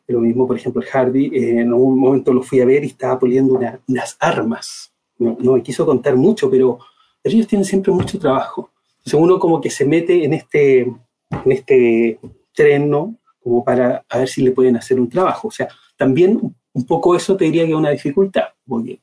Lo 0.08 0.20
mismo, 0.20 0.48
por 0.48 0.58
ejemplo, 0.58 0.82
el 0.82 0.88
Hardy, 0.88 1.26
eh, 1.28 1.60
en 1.60 1.74
un 1.74 2.00
momento 2.00 2.34
lo 2.34 2.42
fui 2.42 2.62
a 2.62 2.66
ver 2.66 2.84
y 2.84 2.88
estaba 2.88 3.20
poliendo 3.20 3.60
unas 3.88 4.18
armas. 4.20 4.94
No, 5.20 5.38
no, 5.40 5.54
me 5.54 5.64
quiso 5.64 5.86
contar 5.86 6.16
mucho, 6.16 6.50
pero 6.50 6.80
ellos 7.24 7.48
tienen 7.48 7.66
siempre 7.66 7.92
mucho 7.92 8.20
trabajo. 8.20 8.72
Entonces 9.00 9.20
uno 9.20 9.40
como 9.40 9.62
que 9.62 9.70
se 9.70 9.86
mete 9.86 10.24
en 10.24 10.34
este, 10.34 10.80
en 10.82 11.52
este 11.52 12.20
tren, 12.54 12.90
¿no? 12.90 13.16
Como 13.42 13.64
para 13.64 14.06
a 14.10 14.18
ver 14.20 14.28
si 14.28 14.42
le 14.42 14.52
pueden 14.52 14.78
hacer 14.78 15.00
un 15.00 15.10
trabajo. 15.10 15.48
O 15.48 15.52
sea, 15.52 15.68
también 15.98 16.40
un 16.74 16.86
poco 16.86 17.16
eso 17.16 17.36
te 17.36 17.46
diría 17.46 17.66
que 17.66 17.72
es 17.72 17.78
una 17.78 17.92
dificultad, 17.92 18.50
porque 18.66 19.00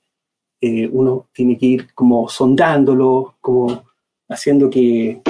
eh, 0.61 0.89
uno 0.91 1.29
tiene 1.33 1.57
que 1.57 1.67
ir 1.67 1.95
como 1.95 2.29
sondándolo, 2.29 3.37
como 3.41 3.85
haciendo 4.29 4.69
que, 4.69 5.21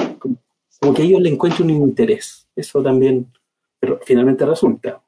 como 0.79 0.93
que 0.93 1.03
ellos 1.03 1.21
le 1.21 1.29
encuentren 1.29 1.71
un 1.71 1.89
interés. 1.89 2.47
Eso 2.55 2.81
también, 2.81 3.31
pero 3.79 3.99
finalmente 4.03 4.45
resulta. 4.45 5.01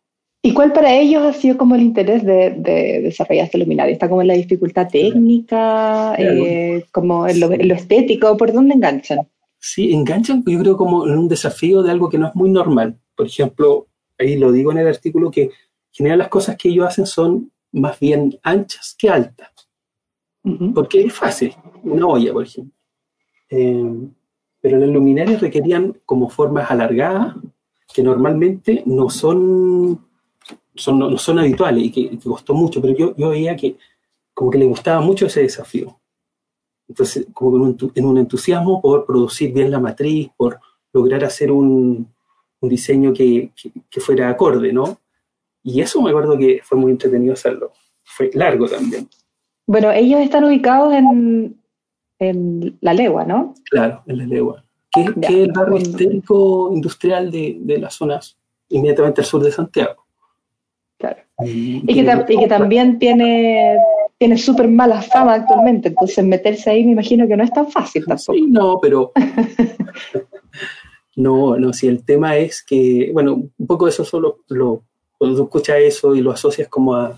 ¿Y 0.46 0.54
cuál 0.54 0.74
para 0.74 0.94
ellos 0.94 1.24
ha 1.24 1.32
sido 1.32 1.58
como 1.58 1.76
el 1.76 1.82
interés 1.82 2.26
de, 2.26 3.00
desarrollar 3.02 3.46
este 3.46 3.58
luminario? 3.58 3.94
¿Está 3.94 4.10
como 4.10 4.22
en 4.22 4.28
la 4.28 4.34
dificultad 4.34 4.90
técnica, 4.90 6.16
eh, 6.18 6.84
como 6.92 7.26
en 7.26 7.40
lo, 7.40 7.50
estético? 7.74 8.36
¿Por 8.36 8.52
dónde 8.52 8.76
enganchan? 8.76 9.20
Sí, 9.58 9.94
enganchan 9.94 10.44
yo 10.46 10.60
creo 10.60 10.76
como 10.76 11.08
en 11.08 11.18
un 11.18 11.30
desafío 11.30 11.82
de 11.82 11.92
algo 11.92 12.10
que 12.10 12.18
no 12.18 12.28
es 12.28 12.36
muy 12.36 12.50
normal. 12.50 13.00
Por 13.16 13.28
ejemplo, 13.28 13.88
ahí 14.20 14.36
lo 14.36 14.52
digo 14.52 14.74
en 14.74 14.80
el 14.80 14.88
artículo 14.90 15.32
que 15.32 15.44
en 15.44 15.52
general 15.94 16.20
las 16.20 16.28
cosas 16.28 16.58
que 16.58 16.68
ellos 16.68 16.88
hacen 16.88 17.06
son 17.06 17.50
más 17.72 17.98
bien 18.02 18.38
anchas 18.44 18.98
que 19.00 19.10
altas. 19.10 19.50
Porque 20.76 21.06
es 21.06 21.14
fácil, 21.14 21.54
una 21.84 22.06
olla, 22.06 22.34
por 22.34 22.44
ejemplo. 22.44 22.74
Eh, 23.50 24.10
pero 24.60 24.78
las 24.78 24.90
luminarias 24.90 25.40
requerían 25.40 26.02
como 26.06 26.30
formas 26.30 26.70
alargadas 26.70 27.34
que 27.94 28.04
normalmente 28.04 28.84
no 28.86 29.10
son 29.10 30.02
son, 30.76 31.00
no, 31.00 31.18
son 31.18 31.40
habituales 31.40 31.86
y 31.86 31.92
que, 31.92 32.20
costó 32.20 32.54
mucho, 32.54 32.82
pero 32.82 32.96
yo, 32.96 33.16
yo 33.16 33.30
veía 33.30 33.56
que 33.56 33.78
como 34.34 34.52
que 34.52 34.58
le 34.58 34.66
gustaba 34.66 35.02
mucho 35.02 35.28
ese 35.28 35.42
desafío. 35.42 36.00
Entonces, 36.88 37.28
como 37.34 37.56
en 37.96 38.06
un, 38.06 38.18
entusiasmo 38.18 38.82
por 38.82 39.06
producir 39.06 39.54
bien 39.54 39.72
la 39.72 39.80
matriz, 39.80 40.30
por 40.36 40.60
lograr 40.92 41.24
hacer 41.24 41.52
un, 41.52 42.08
un 42.60 42.70
diseño 42.70 43.14
que, 43.14 43.52
que, 43.90 44.00
fuera 44.00 44.30
acorde, 44.30 44.74
¿no? 44.74 45.00
Y 45.64 45.82
eso 45.82 46.02
me 46.02 46.10
acuerdo 46.10 46.38
que 46.38 46.60
fue 46.64 46.78
muy 46.78 46.92
entretenido 46.92 47.34
hacerlo. 47.34 47.72
Fue 48.04 48.30
largo 48.34 48.68
también. 48.68 49.08
Bueno, 49.66 49.92
ellos 49.92 50.20
están 50.20 50.44
ubicados 50.44 50.94
en, 50.94 51.58
en 52.20 52.78
La 52.82 52.94
Legua, 52.94 53.24
¿no? 53.24 53.54
Claro, 53.70 54.04
en 54.08 54.18
La 54.18 54.26
Legua. 54.26 54.66
Que, 54.92 55.04
es 55.04 55.30
el 55.30 55.52
barrio 55.52 55.78
histórico 55.78 56.70
industrial 56.74 57.32
de, 57.32 57.58
de 57.62 57.78
las 57.80 57.96
zonas 57.96 58.38
inmediatamente 58.70 59.22
al 59.22 59.26
sur 59.26 59.42
de 59.42 59.52
Santiago. 59.52 60.03
Y 61.40 61.86
que, 61.86 62.48
también 62.48 63.00
tiene, 63.00 63.78
tiene 64.18 64.38
súper 64.38 64.68
mala 64.68 65.02
fama 65.02 65.34
actualmente, 65.34 65.90
entonces 65.90 66.24
meterse 66.24 66.70
ahí 66.70 66.86
me 66.86 66.92
imagino 66.92 67.28
que 67.28 67.36
no 67.36 67.44
es 67.44 67.52
tan 67.52 67.72
fácil 67.72 68.06
tampoco. 68.06 68.34
Sí, 68.34 68.46
no, 68.50 68.80
pero... 68.82 69.12
no, 71.16 71.58
no, 71.58 71.74
si 71.74 71.88
el 71.88 72.04
tema 72.04 72.38
es 72.38 72.64
que, 72.64 73.10
bueno, 73.14 73.44
un 73.58 73.68
poco 73.68 73.88
eso 73.88 74.06
solo, 74.06 74.40
lo, 74.50 74.84
cuando 75.18 75.38
tú 75.38 75.44
escuchas 75.44 75.78
eso 75.80 76.16
y 76.16 76.22
lo 76.22 76.32
asocias 76.32 76.68
como 76.68 76.96
a 76.96 77.16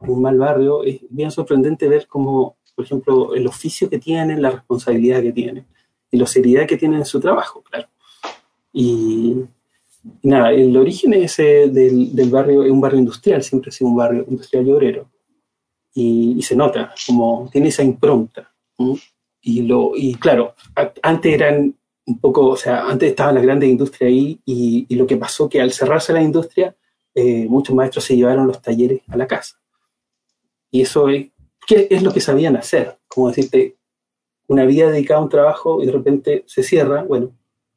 un 0.00 0.22
mal 0.22 0.38
barrio, 0.38 0.82
es 0.82 1.00
bien 1.08 1.30
sorprendente 1.30 1.88
ver 1.88 2.06
como, 2.06 2.56
por 2.74 2.84
ejemplo, 2.84 3.34
el 3.34 3.46
oficio 3.46 3.88
que 3.88 3.98
tienen, 3.98 4.42
la 4.42 4.50
responsabilidad 4.50 5.22
que 5.22 5.32
tienen 5.32 5.66
y 6.10 6.18
la 6.18 6.26
seriedad 6.26 6.66
que 6.66 6.76
tienen 6.76 7.00
en 7.00 7.04
su 7.04 7.20
trabajo, 7.20 7.62
claro. 7.62 7.88
Y, 8.72 9.36
nada, 10.22 10.52
el 10.52 10.76
origen 10.76 11.14
ese 11.14 11.68
del, 11.68 12.14
del, 12.14 12.30
barrio 12.30 12.64
es 12.64 12.70
un 12.70 12.80
barrio 12.80 12.98
industrial, 12.98 13.42
siempre 13.42 13.70
ha 13.70 13.72
sido 13.72 13.90
un 13.90 13.96
barrio 13.96 14.24
industrial 14.28 14.66
y 14.66 14.72
obrero. 14.72 15.10
Y, 15.94 16.42
se 16.42 16.56
nota, 16.56 16.92
como 17.06 17.48
tiene 17.52 17.68
esa 17.68 17.82
impronta. 17.82 18.52
Y, 19.40 19.62
lo, 19.62 19.92
y 19.94 20.14
claro, 20.14 20.54
antes 21.02 21.32
eran 21.32 21.74
un 22.06 22.18
poco, 22.18 22.48
o 22.48 22.56
sea, 22.56 22.86
antes 22.86 23.10
estaba 23.10 23.32
la 23.32 23.40
grande 23.40 23.66
industria 23.66 24.08
ahí 24.08 24.40
y, 24.44 24.86
y 24.88 24.94
lo 24.96 25.06
que 25.06 25.16
pasó 25.16 25.48
que 25.48 25.60
al 25.60 25.72
cerrarse 25.72 26.12
la 26.12 26.22
industria, 26.22 26.74
eh, 27.14 27.46
muchos 27.48 27.76
maestros 27.76 28.04
se 28.04 28.16
llevaron 28.16 28.46
los 28.46 28.60
talleres 28.60 29.02
a 29.08 29.16
la 29.16 29.26
casa. 29.26 29.60
Y 30.70 30.82
eso 30.82 31.08
es, 31.08 31.28
¿qué 31.66 31.86
es 31.90 32.02
lo 32.02 32.12
que 32.12 32.20
sabían 32.20 32.56
hacer? 32.56 32.98
Como 33.06 33.28
decirte, 33.28 33.76
una 34.48 34.64
vida 34.64 34.90
dedicada 34.90 35.20
a 35.20 35.22
un 35.22 35.28
trabajo 35.28 35.80
y 35.80 35.86
de 35.86 35.92
repente 35.92 36.44
se 36.46 36.62
cierra, 36.62 37.04
bueno, 37.04 37.32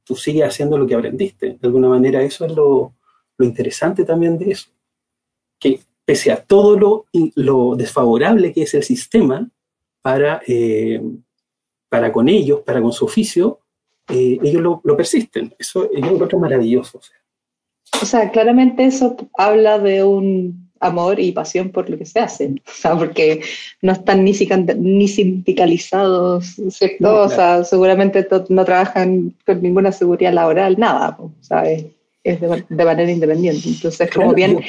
tú 0.07 0.15
sigues 0.15 0.45
haciendo 0.45 0.77
lo 0.77 0.87
que 0.87 0.95
aprendiste. 0.95 1.57
De 1.59 1.67
alguna 1.67 1.89
manera 1.89 2.21
eso 2.21 2.45
es 2.45 2.53
lo, 2.53 2.93
interesante 3.39 4.05
también 4.05 4.37
de 4.37 4.51
eso. 4.51 4.69
Que 5.59 5.79
pese 6.05 6.31
a 6.31 6.41
todo 6.41 6.77
lo, 6.77 7.05
lo 7.35 7.75
desfavorable 7.75 8.53
que 8.53 8.63
es 8.63 8.73
el 8.73 8.83
sistema 8.83 9.49
para, 10.01 10.41
eh, 10.47 11.01
para 11.89 12.11
con 12.11 12.29
ellos, 12.29 12.61
para 12.61 12.81
con 12.81 12.93
su 12.93 13.05
oficio, 13.05 13.59
eh, 14.09 14.39
ellos 14.41 14.61
lo, 14.61 14.97
persisten. 14.97 15.53
Eso 15.59 15.89
yo 15.91 16.17
lo 16.17 16.39
maravilloso. 16.39 17.01
O 18.01 18.05
sea. 18.05 18.31
claramente 18.31 18.85
eso 18.85 19.17
habla 19.37 19.79
de 19.79 20.03
un 20.03 20.66
amor 20.79 21.19
y 21.19 21.31
pasión 21.31 21.69
por 21.69 21.89
lo 21.89 21.97
que 21.97 22.05
se 22.05 22.19
hace, 22.19 22.47
o 22.65 22.71
sea, 22.71 22.95
porque 22.95 23.41
no 23.81 23.91
están 23.91 24.23
ni, 24.23 24.33
ni 24.77 25.07
sindicalizados, 25.07 26.55
¿cierto? 26.69 27.23
o 27.23 27.29
sea, 27.29 27.63
seguramente 27.63 28.27
no 28.49 28.65
trabajan 28.65 29.33
con 29.45 29.61
ninguna 29.61 29.91
seguridad 29.91 30.33
laboral, 30.33 30.77
nada, 30.77 31.17
¿sabes? 31.41 31.85
Es 32.23 32.41
de, 32.41 32.85
manera 32.85 33.09
independiente. 33.09 33.69
Entonces, 33.69 34.09
como 34.11 34.33
bien... 34.33 34.59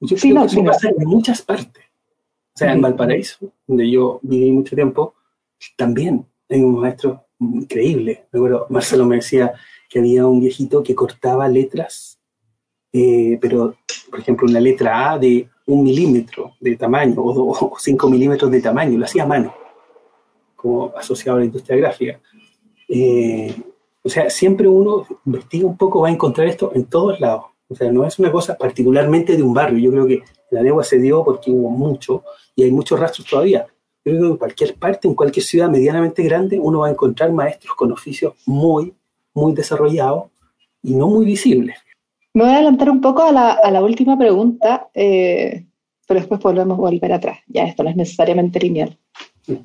Yo, 0.00 0.16
creo 0.16 0.40
que 0.40 0.46
eso 0.46 0.64
pasa 0.64 0.88
en 0.88 1.08
muchas 1.08 1.40
partes. 1.40 1.84
O 2.54 2.58
sea, 2.58 2.72
en 2.72 2.82
Valparaíso, 2.82 3.52
donde 3.66 3.90
yo 3.90 4.18
viví 4.22 4.50
mucho 4.50 4.74
tiempo, 4.74 5.14
también 5.76 6.26
hay 6.48 6.60
un 6.60 6.80
maestro 6.80 7.26
increíble. 7.38 8.26
Me 8.32 8.38
acuerdo, 8.38 8.66
Marcelo 8.70 9.04
me 9.04 9.16
decía 9.16 9.52
que 9.88 9.98
había 9.98 10.26
un 10.26 10.40
viejito 10.40 10.82
que 10.82 10.94
cortaba 10.94 11.48
letras, 11.48 12.15
eh, 12.98 13.38
pero 13.38 13.74
por 14.10 14.20
ejemplo, 14.20 14.46
una 14.48 14.58
letra 14.58 15.12
A 15.12 15.18
de 15.18 15.50
un 15.66 15.82
milímetro 15.82 16.54
de 16.58 16.76
tamaño 16.76 17.14
o, 17.18 17.76
cinco 17.78 18.08
milímetros 18.08 18.50
de 18.50 18.62
tamaño, 18.62 18.98
lo 18.98 19.04
hacía 19.04 19.24
a 19.24 19.26
mano, 19.26 19.54
como 20.54 20.96
asociado 20.96 21.36
a 21.36 21.40
la 21.40 21.46
industria 21.46 21.76
gráfica. 21.76 22.18
Eh, 22.88 23.54
o 24.02 24.08
sea, 24.08 24.30
siempre 24.30 24.66
uno 24.66 25.06
investiga 25.26 25.66
un 25.66 25.76
poco, 25.76 26.00
va 26.00 26.08
a 26.08 26.12
encontrar 26.12 26.46
esto 26.46 26.72
en 26.74 26.86
todos 26.86 27.20
lados. 27.20 27.44
O 27.68 27.74
sea, 27.74 27.92
no 27.92 28.06
es 28.06 28.18
una 28.18 28.32
cosa 28.32 28.56
particularmente 28.56 29.36
de 29.36 29.42
un 29.42 29.52
barrio. 29.52 29.78
Yo 29.78 29.90
creo 29.90 30.06
que 30.06 30.22
la 30.50 30.62
lengua 30.62 30.82
se 30.82 30.98
dio 30.98 31.22
porque 31.22 31.50
hubo 31.50 31.68
mucho 31.68 32.22
y 32.54 32.62
hay 32.62 32.70
muchos 32.70 32.98
rastros 32.98 33.28
todavía. 33.28 33.66
Yo 34.04 34.12
creo 34.12 34.20
que 34.20 34.28
en 34.28 34.36
cualquier 34.36 34.74
parte, 34.76 35.06
en 35.06 35.14
cualquier 35.14 35.44
ciudad 35.44 35.68
medianamente 35.68 36.22
grande, 36.22 36.58
uno 36.58 36.80
va 36.80 36.86
a 36.86 36.92
encontrar 36.92 37.30
maestros 37.30 37.74
con 37.74 37.92
oficios 37.92 38.34
muy, 38.46 38.94
muy 39.34 39.52
desarrollados 39.52 40.30
y 40.82 40.94
no 40.94 41.08
muy 41.08 41.26
visibles. 41.26 41.76
Me 42.36 42.42
voy 42.42 42.52
a 42.52 42.56
adelantar 42.56 42.90
un 42.90 43.00
poco 43.00 43.22
a 43.22 43.32
la, 43.32 43.82
última 43.82 44.18
pregunta, 44.18 44.90
eh, 44.92 45.64
pero 46.06 46.20
después 46.20 46.38
volvemos 46.38 46.76
a 46.76 46.82
volver 46.82 47.10
atrás. 47.14 47.38
Ya 47.46 47.64
esto 47.64 47.82
no 47.82 47.88
es 47.88 47.96
necesariamente 47.96 48.60
lineal. 48.60 48.98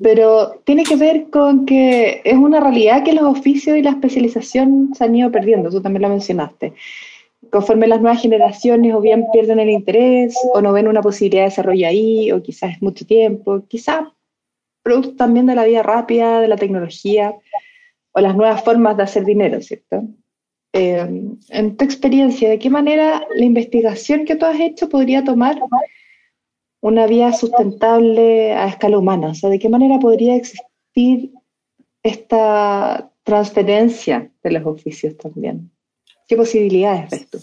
Pero 0.00 0.62
tiene 0.64 0.84
que 0.84 0.96
ver 0.96 1.28
con 1.28 1.66
que 1.66 2.22
es 2.24 2.34
una 2.34 2.60
realidad 2.60 3.04
que 3.04 3.12
los 3.12 3.24
oficios 3.24 3.76
y 3.76 3.82
la 3.82 3.90
especialización 3.90 4.94
se 4.94 5.04
han 5.04 5.14
ido 5.14 5.30
perdiendo, 5.30 5.68
tú 5.68 5.82
también 5.82 6.00
lo 6.00 6.08
mencionaste. 6.08 6.72
Conforme 7.50 7.88
las 7.88 8.00
nuevas 8.00 8.22
generaciones 8.22 8.94
o 8.94 9.02
bien 9.02 9.26
pierden 9.34 9.58
el 9.58 9.68
interés 9.68 10.34
o 10.54 10.62
no 10.62 10.72
ven 10.72 10.88
una 10.88 11.02
posibilidad 11.02 11.42
de 11.42 11.50
desarrollo 11.50 11.86
ahí, 11.86 12.32
o 12.32 12.42
quizás 12.42 12.76
es 12.76 12.80
mucho 12.80 13.04
tiempo, 13.04 13.66
quizás 13.68 14.08
producto 14.82 15.14
también 15.16 15.44
de 15.44 15.56
la 15.56 15.66
vida 15.66 15.82
rápida, 15.82 16.40
de 16.40 16.48
la 16.48 16.56
tecnología 16.56 17.34
o 18.12 18.20
las 18.22 18.34
nuevas 18.34 18.64
formas 18.64 18.96
de 18.96 19.02
hacer 19.02 19.26
dinero, 19.26 19.60
¿cierto? 19.60 20.04
Eh, 20.72 21.36
en 21.50 21.76
tu 21.76 21.84
experiencia, 21.84 22.48
¿de 22.48 22.58
qué 22.58 22.70
manera 22.70 23.26
la 23.34 23.44
investigación 23.44 24.24
que 24.24 24.36
tú 24.36 24.46
has 24.46 24.58
hecho 24.58 24.88
podría 24.88 25.22
tomar 25.22 25.60
una 26.80 27.06
vía 27.06 27.32
sustentable 27.32 28.52
a 28.52 28.68
escala 28.68 28.98
humana? 28.98 29.28
O 29.28 29.34
sea, 29.34 29.50
¿de 29.50 29.58
qué 29.58 29.68
manera 29.68 29.98
podría 29.98 30.34
existir 30.34 31.32
esta 32.02 33.12
transferencia 33.22 34.30
de 34.42 34.50
los 34.50 34.66
oficios 34.66 35.16
también? 35.18 35.70
¿Qué 36.26 36.36
posibilidades 36.36 37.10
ves 37.10 37.28
tú? 37.28 37.38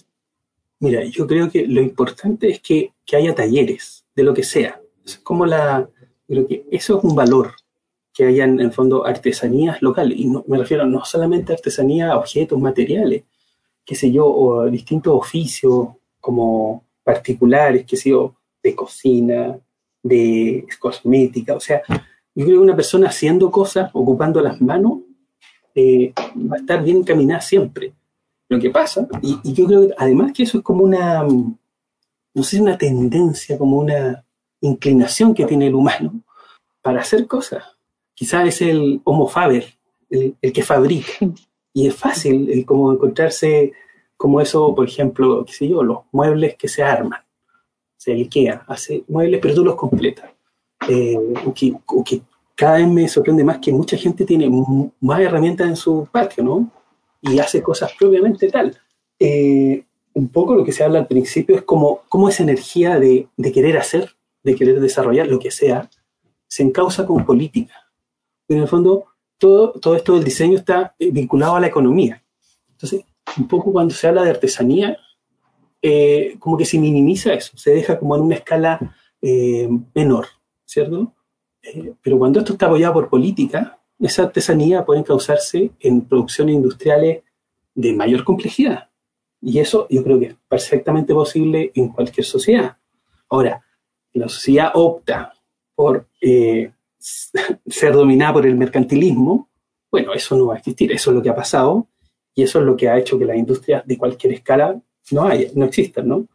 Mira, 0.80 1.04
yo 1.04 1.28
creo 1.28 1.52
que 1.52 1.68
lo 1.68 1.82
importante 1.82 2.50
es 2.50 2.60
que, 2.62 2.94
que 3.06 3.16
haya 3.16 3.36
talleres 3.36 4.06
de 4.16 4.24
lo 4.24 4.34
que 4.34 4.44
sea. 4.44 4.82
Es 5.06 5.18
como 5.18 5.46
la, 5.46 5.88
creo 6.28 6.48
que 6.48 6.66
eso 6.72 6.98
es 6.98 7.04
un 7.04 7.16
valor 7.16 7.52
que 8.20 8.26
hayan 8.26 8.60
en 8.60 8.74
fondo 8.74 9.06
artesanías 9.06 9.82
locales. 9.82 10.20
Y 10.20 10.26
no, 10.26 10.44
me 10.46 10.58
refiero 10.58 10.86
no 10.86 11.06
solamente 11.06 11.54
a 11.54 11.56
artesanía, 11.56 12.18
objetos, 12.18 12.60
materiales, 12.60 13.24
qué 13.86 13.96
sé 13.96 14.12
yo, 14.12 14.26
o 14.28 14.66
distintos 14.70 15.14
oficios 15.14 15.88
como 16.20 16.84
particulares, 17.02 17.86
qué 17.88 17.96
sé 17.96 18.10
yo, 18.10 18.36
de 18.62 18.76
cocina, 18.76 19.58
de 20.04 20.68
cosmética. 20.80 21.56
O 21.56 21.62
sea, 21.62 21.82
yo 22.36 22.44
creo 22.44 22.58
que 22.58 22.66
una 22.66 22.76
persona 22.76 23.08
haciendo 23.08 23.50
cosas, 23.50 23.90
ocupando 23.94 24.42
las 24.42 24.60
manos, 24.60 25.00
eh, 25.74 26.12
va 26.36 26.58
a 26.58 26.60
estar 26.60 26.84
bien 26.84 26.98
encaminada 26.98 27.40
siempre. 27.40 27.94
Lo 28.50 28.60
que 28.60 28.70
pasa, 28.70 29.08
y, 29.22 29.54
yo 29.54 29.66
creo 29.66 29.88
además 29.98 30.34
que 30.34 30.44
eso 30.44 30.58
es 30.58 30.64
como 30.66 30.84
una, 30.84 31.24
no 31.24 32.44
sé, 32.44 32.60
una 32.60 32.78
tendencia, 32.78 33.58
como 33.58 33.78
una 33.78 34.26
inclinación 34.60 35.34
que 35.34 35.46
tiene 35.46 35.68
el 35.68 35.76
humano 35.76 36.22
para 36.82 37.00
hacer 37.00 37.26
cosas 37.26 37.79
quizás 38.20 38.50
es 38.50 38.62
el 38.62 39.00
homo 39.06 39.30
faber, 39.30 39.66
el, 40.10 40.36
que 40.54 40.62
fabrica. 40.62 41.12
Y 41.72 41.88
es 41.88 41.96
fácil 41.96 42.50
el, 42.52 42.66
como 42.66 42.92
encontrarse 42.92 43.72
como 44.18 44.42
eso, 44.42 44.76
por 44.76 44.86
ejemplo, 44.86 45.46
qué 45.46 45.70
yo, 45.70 45.84
los 45.84 46.00
muebles 46.12 46.58
que 46.58 46.68
se 46.68 46.84
arman. 46.84 47.22
O 47.22 47.96
sea, 47.96 48.16
IKEA 48.16 48.66
hace 48.68 49.04
muebles, 49.08 49.40
pero 49.40 49.54
tú 49.54 49.64
los 49.64 49.76
completas. 49.76 50.32
eh, 50.90 51.18
que, 51.56 51.76
que 52.04 52.22
cada 52.56 52.80
vez 52.80 52.88
me 52.88 53.08
sorprende 53.08 53.46
más 53.46 53.60
que 53.60 53.72
mucha 53.72 53.96
gente 53.96 54.26
tiene 54.26 54.50
más 55.00 55.20
herramientas 55.22 55.70
en 55.70 55.76
su 55.78 56.06
patio, 56.12 56.44
¿no? 56.44 56.70
Y 57.22 57.40
hace 57.40 57.62
cosas 57.62 57.94
propiamente 57.98 58.50
tal. 58.50 58.76
Eh, 59.18 59.86
un 60.14 60.28
poco 60.28 60.56
lo 60.56 60.66
que 60.66 60.74
se 60.74 60.84
habla 60.84 61.00
al 61.00 61.08
principio 61.08 61.56
es 61.56 61.62
como, 61.62 62.02
cómo 62.10 62.28
esa 62.28 62.44
energía 62.44 63.00
de, 63.00 63.30
de, 63.38 63.52
querer 63.54 63.78
hacer, 63.78 64.18
de 64.44 64.56
querer 64.56 64.82
desarrollar 64.82 65.28
lo 65.28 65.40
que 65.40 65.52
sea, 65.52 65.90
se 66.48 66.64
encausa 66.64 67.06
con 67.06 67.26
política. 67.26 67.89
En 68.50 68.58
el 68.58 68.68
fondo, 68.68 69.06
todo, 69.38 69.72
todo 69.74 69.96
esto 69.96 70.16
del 70.16 70.24
diseño 70.24 70.58
está 70.58 70.96
vinculado 71.00 71.56
a 71.56 71.60
la 71.60 71.68
economía. 71.68 72.24
Entonces, 72.72 73.06
un 73.38 73.48
poco 73.48 73.72
cuando 73.72 73.94
se 73.94 74.08
habla 74.08 74.24
de 74.24 74.32
artesanía, 74.32 74.98
eh, 75.82 76.36
como 76.40 76.58
que 76.58 76.66
se 76.66 76.78
minimiza 76.80 77.34
eso, 77.34 77.58
se 77.58 77.72
deja 77.72 77.98
como 77.98 78.16
en 78.16 78.24
una 78.24 78.36
escala 78.36 78.96
eh, 79.22 79.70
menor, 79.94 80.28
¿cierto? 80.66 81.14
Eh, 81.62 81.94
pero 82.02 82.18
cuando 82.18 82.40
esto 82.40 82.54
está 82.54 82.66
apoyado 82.66 82.94
por 82.94 83.10
política, 83.10 83.80
esa 84.00 84.24
artesanía 84.24 84.84
puede 84.84 85.04
causarse 85.04 85.72
en 85.80 86.02
producciones 86.02 86.56
industriales 86.56 87.24
de 87.76 87.94
mayor 87.94 88.24
complejidad. 88.24 88.90
Y 89.42 89.60
eso 89.60 89.88
yo 89.90 90.04
creo 90.04 90.20
que 90.20 90.26
es 90.26 90.36
perfectamente 90.48 91.14
posible 91.14 91.72
en 91.76 91.90
cualquier 91.90 92.26
sociedad. 92.26 92.78
Ahora, 93.30 93.64
la 94.14 94.28
sociedad 94.28 94.72
opta 94.74 95.34
por 95.76 96.08
ser 97.00 97.94
dominada 97.94 98.34
por 98.34 98.46
el 98.46 98.56
mercantilismo, 98.56 99.50
bueno, 99.92 100.14
eso 100.14 100.36
no 100.36 100.48
va 100.48 100.56
a 100.56 100.58
existir, 100.58 100.92
eso 100.92 101.12
es 101.12 101.16
lo 101.16 101.24
que 101.24 101.30
ha 101.30 101.36
pasado 101.36 101.88
y 102.36 102.44
eso 102.44 102.60
es 102.60 102.66
lo 102.66 102.76
que 102.76 102.90
ha 102.90 102.98
hecho 102.98 103.18
que 103.18 103.26
las 103.26 103.38
industrias 103.38 103.86
de 103.86 103.98
cualquier 103.98 104.34
escala 104.34 104.80
no 105.12 105.24
haya, 105.24 105.50
no 105.56 105.66
existan, 105.66 106.08
¿no? 106.08 106.28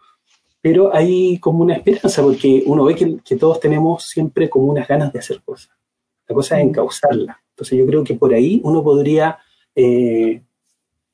Pero 0.60 0.94
hay 0.94 1.38
como 1.38 1.62
una 1.62 1.74
esperanza 1.74 2.22
porque 2.22 2.62
uno 2.66 2.84
ve 2.84 2.94
que, 2.94 3.36
todos 3.36 3.60
tenemos 3.60 4.04
siempre 4.04 4.48
como 4.48 4.66
unas 4.66 4.88
ganas 4.88 5.12
de 5.12 5.18
hacer 5.18 5.42
cosas. 5.44 5.76
La 6.26 6.34
cosa 6.34 6.58
es 6.58 6.66
encauzarla. 6.66 7.42
Entonces 7.50 7.78
yo 7.78 7.86
creo 7.86 8.02
que 8.02 8.14
por 8.14 8.32
ahí 8.32 8.60
uno 8.64 8.82
podría 8.82 9.38
eh, 9.74 10.42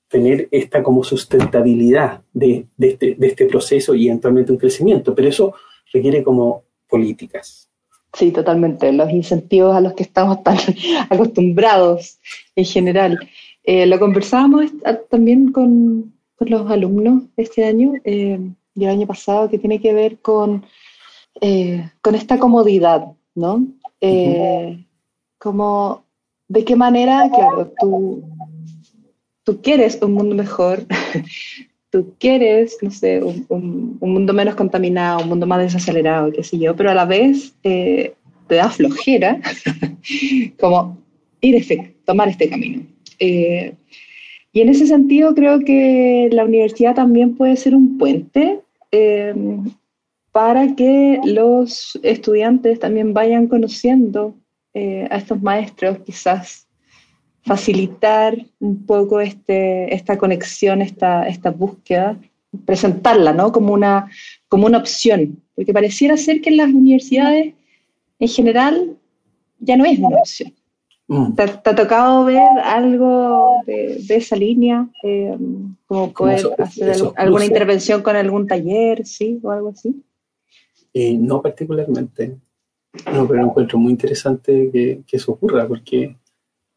tener 0.08 0.48
esta 0.50 0.82
como 0.82 1.04
sustentabilidad 1.04 2.22
de, 2.32 2.66
este, 2.78 3.16
de 3.16 3.26
este 3.26 3.46
proceso 3.46 3.94
y 3.94 4.08
eventualmente 4.08 4.52
un 4.52 4.58
crecimiento, 4.58 5.14
pero 5.14 5.28
eso 5.28 5.54
requiere 5.92 6.22
como 6.22 6.64
políticas. 6.88 7.69
Sí, 8.12 8.32
totalmente. 8.32 8.92
Los 8.92 9.10
incentivos 9.10 9.74
a 9.74 9.80
los 9.80 9.94
que 9.94 10.02
estamos 10.02 10.42
tan 10.42 10.56
acostumbrados 11.10 12.18
en 12.56 12.64
general. 12.64 13.18
Eh, 13.64 13.86
lo 13.86 13.98
conversábamos 13.98 14.70
también 15.10 15.52
con, 15.52 16.12
con, 16.36 16.50
los 16.50 16.70
alumnos 16.70 17.24
este 17.36 17.64
año 17.64 17.92
eh, 18.04 18.40
y 18.74 18.84
el 18.84 18.90
año 18.90 19.06
pasado, 19.06 19.48
que 19.48 19.58
tiene 19.58 19.80
que 19.80 19.92
ver 19.92 20.18
con, 20.20 20.64
eh, 21.40 21.90
con 22.00 22.14
esta 22.14 22.38
comodidad, 22.38 23.06
¿no? 23.34 23.66
Como, 25.38 26.04
¿de 26.48 26.64
qué 26.64 26.76
manera, 26.76 27.30
claro, 27.30 27.72
tú, 27.78 28.24
tú 29.44 29.60
quieres 29.62 29.98
un 30.02 30.12
mundo 30.14 30.34
mejor, 30.34 30.86
tú 31.90 32.14
quieres, 32.18 32.78
no 32.82 32.90
sé, 32.90 33.22
un, 33.22 33.98
mundo 34.00 34.32
menos 34.32 34.54
contaminado, 34.54 35.22
un 35.22 35.28
mundo 35.28 35.46
más 35.46 35.60
desacelerado, 35.60 36.32
qué 36.32 36.42
sé 36.42 36.58
yo, 36.58 36.74
pero 36.74 36.90
a 36.90 36.94
la 36.94 37.04
vez 37.04 37.54
eh, 37.64 38.14
te 38.46 38.54
da 38.56 38.70
flojera 38.70 39.40
como 40.60 40.98
ir 41.40 41.56
este, 41.56 41.94
tomar 42.04 42.28
este 42.28 42.48
camino. 42.48 42.82
Eh, 43.18 43.74
y 44.52 44.60
en 44.60 44.68
ese 44.68 44.86
sentido 44.86 45.34
creo 45.34 45.60
que 45.60 46.28
la 46.32 46.44
universidad 46.44 46.94
también 46.94 47.36
puede 47.36 47.56
ser 47.56 47.74
un 47.74 47.98
puente 47.98 48.60
eh, 48.90 49.34
para 50.32 50.74
que 50.74 51.20
los 51.24 51.98
estudiantes 52.02 52.78
también 52.78 53.12
vayan 53.12 53.48
conociendo 53.48 54.34
a 54.72 55.16
estos 55.16 55.42
maestros 55.42 55.98
quizás 56.06 56.68
facilitar 57.42 58.36
un 58.58 58.84
poco 58.84 59.20
este, 59.20 59.94
esta 59.94 60.18
conexión, 60.18 60.82
esta, 60.82 61.26
esta 61.26 61.50
búsqueda, 61.50 62.18
presentarla 62.64 63.32
¿no? 63.32 63.52
como, 63.52 63.72
una, 63.72 64.10
como 64.48 64.66
una 64.66 64.78
opción, 64.78 65.42
porque 65.54 65.72
pareciera 65.72 66.16
ser 66.16 66.40
que 66.40 66.50
en 66.50 66.56
las 66.58 66.68
universidades 66.68 67.54
en 68.18 68.28
general 68.28 68.96
ya 69.58 69.76
no 69.76 69.84
es 69.84 69.98
una 69.98 70.18
opción. 70.18 70.52
Mm. 71.06 71.34
¿Te, 71.34 71.42
ha 71.42 71.74
tocado 71.74 72.24
ver 72.24 72.48
algo 72.62 73.62
de, 73.66 74.04
esa 74.08 74.36
línea? 74.36 74.88
Eh, 75.02 75.36
como 75.86 76.12
poder 76.12 76.46
hacer 76.58 76.94
alguna 77.16 77.44
intervención 77.44 78.02
con 78.02 78.14
algún 78.14 78.46
taller, 78.46 79.04
¿sí? 79.04 79.40
O 79.42 79.50
algo 79.50 79.70
así. 79.70 80.02
Eh, 80.94 81.14
no 81.14 81.42
particularmente. 81.42 82.36
No, 83.12 83.26
pero 83.26 83.44
encuentro 83.44 83.78
muy 83.78 83.92
interesante 83.92 84.70
que, 84.72 85.02
que 85.06 85.16
eso 85.16 85.32
ocurra, 85.32 85.66
porque 85.66 86.16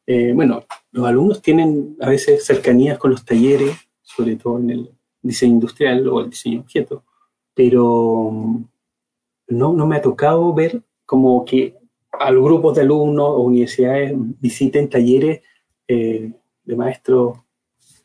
eh, 0.06 0.34
bueno, 0.34 0.66
los 0.92 1.08
alumnos 1.08 1.42
tienen 1.42 1.96
a 2.02 2.10
veces 2.10 2.46
cercanías 2.46 2.98
con 2.98 3.12
los 3.12 3.24
talleres, 3.26 3.76
sobre 4.02 4.36
todo 4.36 4.60
en 4.60 4.70
el 4.70 4.92
diseño 5.22 5.54
industrial 5.54 6.08
o 6.08 6.22
el 6.22 6.30
diseño 6.30 6.62
objeto, 6.62 7.04
pero 7.54 8.30
mm, 8.32 8.66
no, 9.50 9.74
no 9.74 9.88
me 9.88 9.96
ha 9.96 10.02
tocado 10.02 10.54
ver 10.54 10.82
como 11.06 11.46
que 11.46 11.78
a 12.12 12.32
los 12.32 12.44
grupos 12.44 12.76
de 12.76 12.82
alumnos 12.82 13.28
o 13.28 13.42
universidades 13.42 14.13
visiten 14.16 14.89
talleres 14.89 15.42
eh, 15.88 16.32
de 16.63 16.76
maestros 16.76 17.39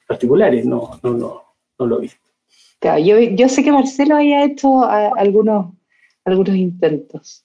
particulares, 0.06 0.64
no, 0.64 0.98
no, 1.02 1.14
no, 1.14 1.42
no 1.78 1.86
lo 1.86 1.98
he 1.98 2.02
visto. 2.02 2.20
yo, 2.82 3.18
yo 3.20 3.48
sé 3.48 3.62
que 3.62 3.72
Marcelo 3.72 4.16
haya 4.16 4.44
hecho 4.44 4.84
algunos, 4.84 5.74
algunos 6.24 6.56
intentos. 6.56 7.44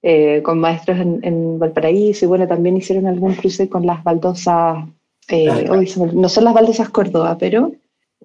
Eh, 0.00 0.42
con 0.44 0.60
maestros 0.60 0.96
en, 1.00 1.58
Valparaíso 1.58 2.24
y 2.24 2.28
bueno, 2.28 2.46
también 2.46 2.76
hicieron 2.76 3.08
algún 3.08 3.34
cruce 3.34 3.68
con 3.68 3.84
las 3.84 4.04
baldosas, 4.04 4.84
eh, 5.28 5.68
no 6.12 6.28
son 6.28 6.44
las 6.44 6.54
baldosas 6.54 6.90
Córdoba, 6.90 7.36
pero 7.36 7.72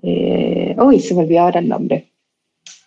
eh, 0.04 0.76
hoy 0.78 1.00
se 1.00 1.16
me 1.16 1.22
olvidó 1.22 1.42
ahora 1.42 1.60
el 1.60 1.70
nombre. 1.70 2.10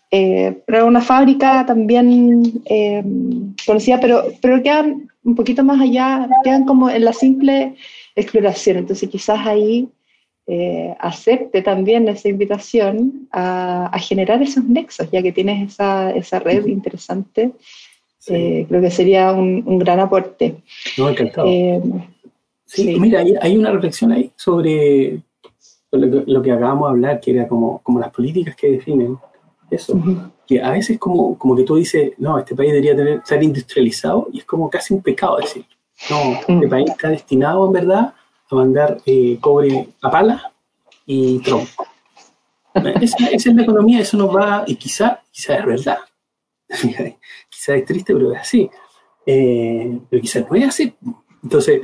pero 0.09 0.87
una 0.87 1.01
fábrica 1.01 1.67
también 1.67 2.63
conocida, 3.67 3.99
pero, 4.01 4.23
pero 4.41 4.63
quedan 4.63 5.09
un 5.25 5.35
poquito 5.35 5.65
más 5.65 5.81
allá, 5.81 6.29
quedan 6.45 6.65
como 6.65 6.89
en 6.89 7.05
la 7.05 7.13
simple 7.13 7.75
exploración, 8.15 8.77
entonces 8.77 9.09
quizás 9.11 9.45
ahí 9.45 9.89
acepte 11.01 11.61
también 11.61 12.09
esa 12.09 12.29
invitación 12.29 13.27
a, 13.33 13.87
a, 13.87 13.99
generar 13.99 14.41
esos 14.41 14.63
nexos, 14.63 15.11
ya 15.11 15.21
que 15.23 15.33
tienes 15.33 15.73
esa, 15.73 16.13
esa 16.13 16.39
red 16.39 16.67
interesante 16.67 17.51
eh, 18.29 18.67
creo 18.69 18.81
que 18.81 18.91
sería 18.91 19.33
un, 19.33 19.79
gran 19.79 20.01
aporte. 20.01 20.63
No, 20.99 21.09
encantado. 21.09 21.47
Eh, 21.49 21.81
sí, 22.65 22.99
mira, 22.99 23.21
hay, 23.41 23.57
una 23.57 23.71
reflexión 23.71 24.13
ahí 24.13 24.33
sobre 24.37 25.21
lo 25.93 26.43
que, 26.43 26.53
acabamos 26.53 26.89
de 26.89 26.93
hablar, 26.93 27.21
que 27.21 27.33
era 27.33 27.47
como, 27.47 27.81
como 27.83 28.01
las 28.01 28.11
políticas 28.11 28.57
que 28.57 28.73
definen 28.73 29.17
eso. 29.71 30.01
Que 30.47 30.61
a 30.61 30.71
veces 30.71 30.99
como, 30.99 31.37
como 31.39 31.57
que 31.57 31.63
tú 31.63 31.77
dices, 31.77 32.13
no, 32.19 32.39
este 32.39 32.55
país 32.55 32.71
debería 32.71 32.97
tener, 32.97 33.21
ser 33.25 33.43
industrializado 33.43 34.29
y 34.33 34.39
es 34.39 34.45
como 34.45 34.71
casi 34.71 34.95
un 34.95 35.03
pecado 35.03 35.39
decir, 35.39 35.65
no, 36.11 36.33
este 36.47 36.69
país 36.69 36.91
está 36.91 37.09
destinado 37.09 37.67
en 37.67 37.73
verdad 37.73 38.15
a 38.49 38.55
mandar 38.55 38.99
eh, 39.07 39.39
cobre 39.41 39.89
a 40.03 40.11
pala 40.11 40.53
y 41.05 41.39
tronco. 41.41 41.87
Esa, 43.01 43.29
esa, 43.31 43.49
es 43.49 43.57
la 43.57 43.63
economía, 43.63 44.01
eso 44.01 44.19
nos 44.19 44.37
va, 44.37 44.63
y 44.67 44.77
quizá, 44.77 45.23
quizá 45.33 45.57
es 45.57 45.65
verdad, 45.65 45.99
es 47.75 47.85
triste, 47.85 48.13
pero 48.13 48.33
es 48.33 48.41
así. 48.41 48.71
Eh, 49.25 49.99
pero 50.09 50.23
quizás 50.23 50.49
no 50.49 50.57
es 50.57 50.69
así. 50.69 50.95
Entonces, 51.43 51.83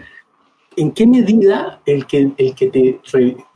¿en 0.76 0.92
qué 0.92 1.06
medida 1.06 1.80
el 1.84 2.06
que, 2.06 2.32
el 2.36 2.54
que 2.54 2.68
te, 2.68 3.00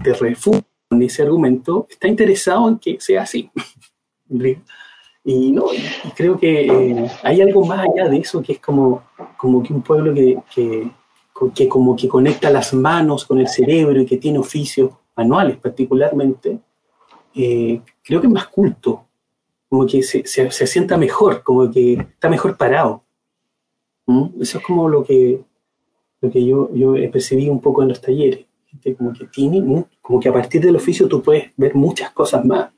te 0.03 0.13
refuta 0.15 0.67
con 0.89 1.03
ese 1.03 1.23
argumento 1.23 1.87
está 1.89 2.09
interesado 2.09 2.69
en 2.69 2.79
que 2.79 3.01
sea 3.01 3.23
así? 3.23 3.51
y 5.25 5.53
no, 5.53 5.67
creo 6.15 6.39
que 6.39 6.67
eh, 6.67 7.11
hay 7.23 7.41
algo 7.41 7.65
más 7.65 7.87
allá 7.89 8.09
de 8.09 8.19
eso 8.19 8.43
que 8.43 8.55
es 8.55 8.61
como, 8.61 9.05
como 9.37 9.63
que 9.63 9.73
un 9.73 9.83
pueblo 9.83 10.15
que, 10.15 10.39
que, 10.55 10.91
que, 11.55 11.69
como 11.69 11.97
que 11.97 12.09
conecta 12.09 12.51
las 12.51 12.73
manos 12.75 13.25
con 13.25 13.39
el 13.39 13.49
cerebro 13.49 14.01
y 14.01 14.07
que 14.07 14.19
tiene 14.19 14.39
oficios 14.39 14.91
manuales 15.17 15.57
particularmente, 15.57 16.59
eh, 17.35 17.81
creo 18.03 18.21
que 18.21 18.27
es 18.27 18.33
más 18.33 18.49
culto 18.49 19.06
como 19.69 19.87
que 19.87 20.03
se, 20.03 20.25
se, 20.27 20.67
sienta 20.67 20.97
mejor, 20.97 21.43
como 21.43 21.71
que 21.71 21.95
está 21.95 22.29
mejor 22.29 22.57
parado. 22.57 23.05
¿Mm? 24.07 24.41
Eso 24.41 24.59
es 24.59 24.65
como 24.65 24.89
lo 24.89 25.05
que, 25.05 25.41
lo 26.21 26.31
que 26.31 26.45
yo, 26.45 26.73
yo 26.75 26.95
percibí 27.11 27.49
un 27.49 27.61
poco 27.61 27.83
en 27.83 27.89
los 27.89 28.01
talleres. 28.01 28.47
Como 28.99 29.13
que 29.13 29.27
tiene, 29.27 29.85
como 30.03 30.21
que 30.21 30.29
a 30.29 30.33
partir 30.33 30.61
del 30.61 30.77
oficio 30.77 31.09
tú 31.09 31.23
puedes 31.23 31.51
ver 31.57 31.75
muchas 31.75 32.11
cosas 32.11 32.45
más. 32.45 32.71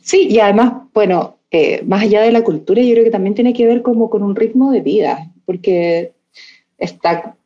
Sí, 0.00 0.26
y 0.28 0.40
además, 0.40 0.88
bueno, 0.92 1.38
eh, 1.50 1.82
más 1.86 2.02
allá 2.02 2.22
de 2.22 2.32
la 2.32 2.42
cultura, 2.42 2.82
yo 2.82 2.92
creo 2.92 3.04
que 3.04 3.10
también 3.10 3.34
tiene 3.34 3.52
que 3.52 3.66
ver 3.66 3.82
como 3.82 4.10
con 4.10 4.22
un 4.22 4.36
ritmo 4.36 4.72
de 4.72 4.80
vida, 4.80 5.32
porque 5.46 6.12
está 6.76 7.36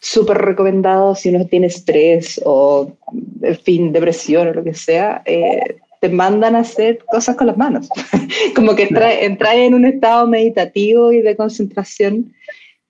súper 0.00 0.38
recomendado 0.38 1.14
si 1.14 1.28
uno 1.28 1.46
tiene 1.46 1.66
estrés 1.66 2.40
o, 2.44 2.96
en 3.42 3.56
fin, 3.56 3.92
depresión 3.92 4.48
o 4.48 4.54
lo 4.54 4.64
que 4.64 4.74
sea, 4.74 5.22
eh, 5.26 5.76
te 6.00 6.08
mandan 6.08 6.56
a 6.56 6.60
hacer 6.60 7.04
cosas 7.04 7.36
con 7.36 7.46
las 7.46 7.56
manos. 7.56 7.88
como 8.56 8.74
que 8.74 8.84
entra, 8.84 9.54
en 9.54 9.74
un 9.74 9.84
estado 9.84 10.26
meditativo 10.26 11.12
y 11.12 11.20
de 11.20 11.36
concentración 11.36 12.32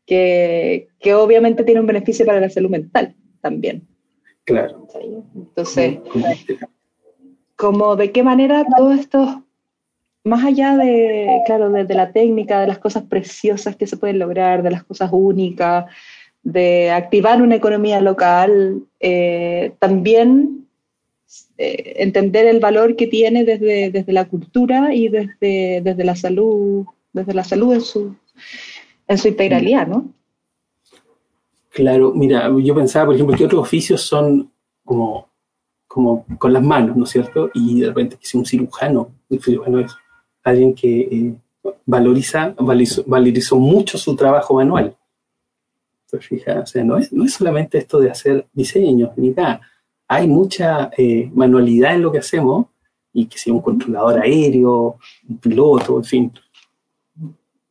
que, 0.07 0.88
que, 1.01 1.14
obviamente 1.14 1.64
tiene 1.64 1.81
un 1.81 1.87
beneficio 1.87 2.25
para 2.25 2.40
la 2.40 2.49
salud 2.49 2.70
mental 2.70 3.14
también. 3.40 3.87
Claro. 4.44 4.87
Entonces, 5.35 5.99
como 7.57 7.96
de 7.96 8.11
qué 8.11 8.23
manera 8.23 8.64
todo 8.77 8.92
esto, 8.92 9.44
más 10.25 10.44
allá 10.44 10.77
de, 10.77 11.42
claro, 11.46 11.70
de, 11.70 11.94
la 11.94 12.12
técnica, 12.12 12.61
de 12.61 12.66
las 12.66 12.79
cosas 12.79 13.05
preciosas 13.05 13.77
que 13.77 13.87
se 13.87 13.96
pueden 13.96 14.18
lograr, 14.18 14.62
de 14.62 14.70
las 14.70 14.85
cosas 14.85 15.11
únicas, 15.12 15.87
de 16.42 16.90
activar 16.90 17.42
una 17.42 17.57
economía 17.57 18.00
local, 18.00 18.83
eh, 18.98 19.72
también 19.79 20.66
eh, 21.59 21.94
entender 21.96 22.46
el 22.46 22.61
valor 22.61 22.96
que 22.96 23.07
tiene 23.07 23.44
desde, 23.44 23.90
desde 23.90 24.12
la 24.12 24.26
cultura 24.26 24.94
y 24.94 25.09
desde, 25.09 25.81
desde 25.83 26.05
la 26.05 26.16
salud, 26.16 26.87
desde 27.12 27.35
la 27.35 27.44
salud 27.44 27.74
en 27.74 27.81
su, 27.81 28.14
en 29.07 29.18
su 29.18 29.29
integralidad, 29.29 29.87
¿no? 29.87 30.12
Claro, 31.70 32.12
mira, 32.14 32.50
yo 32.62 32.74
pensaba, 32.74 33.07
por 33.07 33.14
ejemplo, 33.14 33.37
que 33.37 33.44
otros 33.44 33.62
oficios 33.62 34.03
son 34.03 34.50
como, 34.85 35.29
como 35.87 36.26
con 36.38 36.53
las 36.53 36.62
manos, 36.62 36.96
¿no 36.96 37.05
es 37.05 37.11
cierto? 37.11 37.50
Y 37.55 37.81
de 37.81 37.87
repente 37.88 38.16
que 38.16 38.37
un 38.37 38.44
cirujano, 38.44 39.12
un 39.29 39.40
cirujano 39.40 39.81
es 39.81 39.92
alguien 40.42 40.74
que 40.74 41.00
eh, 41.00 41.35
valoriza, 41.87 42.55
valorizó, 42.59 43.57
mucho 43.57 43.98
su 43.98 44.16
trabajo 44.16 44.55
manual. 44.55 44.96
O 46.12 46.66
sea, 46.66 46.85
no 46.85 46.96
es, 46.96 47.12
no 47.12 47.25
es 47.25 47.35
solamente 47.35 47.79
esto 47.79 48.01
de 48.01 48.11
hacer 48.11 48.46
diseños, 48.53 49.11
ni 49.16 49.31
nada. 49.31 49.61
Hay 50.09 50.27
mucha 50.27 50.90
eh, 50.96 51.31
manualidad 51.33 51.94
en 51.94 52.03
lo 52.03 52.12
que 52.12 52.18
hacemos, 52.18 52.66
y 53.12 53.27
que 53.27 53.38
sea 53.38 53.53
un 53.53 53.61
controlador 53.61 54.20
aéreo, 54.20 54.99
un 55.29 55.38
piloto, 55.38 55.96
en 55.99 56.05
fin. 56.05 56.33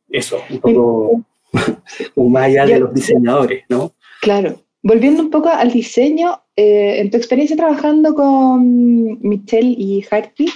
Eso, 0.08 0.38
un 0.50 0.58
poco 0.58 1.24
más 2.30 2.44
allá 2.44 2.66
de 2.66 2.80
los 2.80 2.94
diseñadores, 2.94 3.64
¿no? 3.68 3.92
Claro. 4.20 4.60
Volviendo 4.82 5.22
un 5.22 5.30
poco 5.30 5.50
al 5.50 5.70
diseño, 5.70 6.40
eh, 6.56 7.00
en 7.00 7.10
tu 7.10 7.16
experiencia 7.18 7.56
trabajando 7.56 8.14
con 8.14 9.18
Michelle 9.20 9.74
y 9.76 10.04
Harty, 10.10 10.46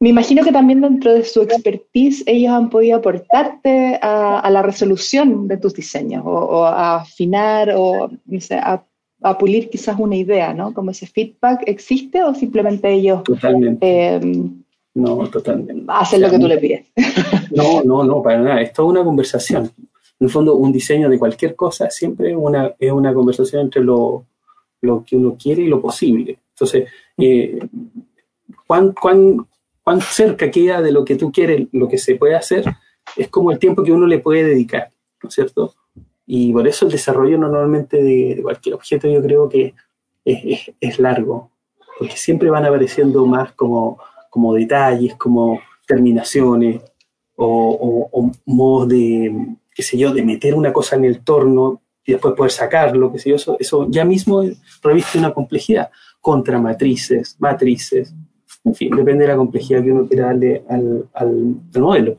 me 0.00 0.10
imagino 0.10 0.44
que 0.44 0.52
también 0.52 0.80
dentro 0.80 1.12
de 1.12 1.24
su 1.24 1.42
expertise 1.42 2.22
ellos 2.26 2.52
han 2.52 2.70
podido 2.70 2.98
aportarte 2.98 3.98
a, 4.00 4.48
la 4.50 4.62
resolución 4.62 5.48
de 5.48 5.56
tus 5.56 5.74
diseños 5.74 6.22
o, 6.24 6.64
a 6.64 6.96
afinar 6.96 7.72
o 7.76 8.10
a, 8.62 9.38
pulir 9.38 9.68
quizás 9.68 9.98
una 9.98 10.14
idea, 10.14 10.54
¿no? 10.54 10.72
Como 10.72 10.92
ese 10.92 11.06
feedback 11.06 11.62
existe 11.66 12.22
o 12.22 12.34
simplemente 12.34 12.92
ellos 12.92 13.24
totalmente. 13.24 14.14
Em, 14.14 14.62
no, 14.94 15.26
totalmente. 15.28 15.84
hacen 15.88 16.20
lo 16.22 16.30
que 16.30 16.38
tú 16.38 16.46
les 16.46 16.58
pides. 16.58 16.86
No, 17.50 17.82
no, 17.82 18.04
no, 18.04 18.22
para 18.22 18.40
nada. 18.40 18.60
Es 18.60 18.72
toda 18.72 18.88
una 18.88 19.02
conversación 19.02 19.70
en 20.20 20.26
el 20.26 20.30
fondo, 20.30 20.56
un 20.56 20.72
diseño 20.72 21.08
de 21.08 21.18
cualquier 21.18 21.54
cosa 21.54 21.90
siempre 21.90 22.34
una, 22.34 22.74
es 22.78 22.90
una 22.90 23.14
conversación 23.14 23.62
entre 23.62 23.82
lo, 23.82 24.26
lo, 24.80 25.04
que 25.04 25.16
uno 25.16 25.36
quiere 25.40 25.62
y 25.62 25.68
lo 25.68 25.80
posible. 25.80 26.38
Entonces, 26.50 26.88
eh, 27.16 27.58
¿cuán, 28.66 28.92
cuán, 28.92 29.46
cuán 29.88 30.02
cerca 30.02 30.50
queda 30.50 30.82
de 30.82 30.92
lo 30.92 31.02
que 31.02 31.16
tú 31.16 31.32
quieres, 31.32 31.66
lo 31.72 31.88
que 31.88 31.96
se 31.96 32.16
puede 32.16 32.34
hacer, 32.34 32.62
es 33.16 33.28
como 33.28 33.52
el 33.52 33.58
tiempo 33.58 33.82
que 33.82 33.90
uno 33.90 34.06
le 34.06 34.18
puede 34.18 34.44
dedicar, 34.44 34.90
¿no 35.22 35.30
es 35.30 35.34
cierto? 35.34 35.76
Y 36.26 36.52
por 36.52 36.68
eso 36.68 36.84
el 36.84 36.92
desarrollo 36.92 37.38
normalmente 37.38 38.02
de, 38.02 38.38
cualquier 38.42 38.74
objeto 38.74 39.08
yo 39.08 39.22
creo 39.22 39.48
que 39.48 39.72
es, 40.26 40.98
largo, 40.98 41.52
porque 41.98 42.18
siempre 42.18 42.50
van 42.50 42.66
apareciendo 42.66 43.24
más 43.24 43.52
como, 43.52 43.98
como 44.28 44.52
detalles, 44.52 45.14
como 45.14 45.58
terminaciones 45.86 46.82
o, 47.36 48.10
o 48.12 48.30
modos 48.44 48.90
de, 48.90 49.56
qué 49.74 49.82
sé 49.82 49.96
yo, 49.96 50.12
de 50.12 50.22
meter 50.22 50.54
una 50.54 50.70
cosa 50.70 50.96
en 50.96 51.06
el 51.06 51.24
torno 51.24 51.80
y 52.04 52.12
después 52.12 52.34
poder 52.34 52.52
sacarlo, 52.52 53.10
qué 53.10 53.20
sé 53.20 53.30
yo, 53.30 53.36
eso, 53.36 53.56
eso 53.58 53.86
ya 53.88 54.04
mismo 54.04 54.42
reviste 54.82 55.18
una 55.18 55.32
complejidad, 55.32 55.90
contra 56.20 56.60
matrices, 56.60 57.36
matrices, 57.38 58.14
en 58.64 58.74
fin, 58.74 58.94
depende 58.94 59.24
de 59.24 59.28
la 59.28 59.36
complejidad 59.36 59.82
que 59.82 59.92
uno 59.92 60.06
quiera 60.06 60.26
darle 60.26 60.64
al, 60.68 61.08
al, 61.14 61.56
modelo. 61.74 62.18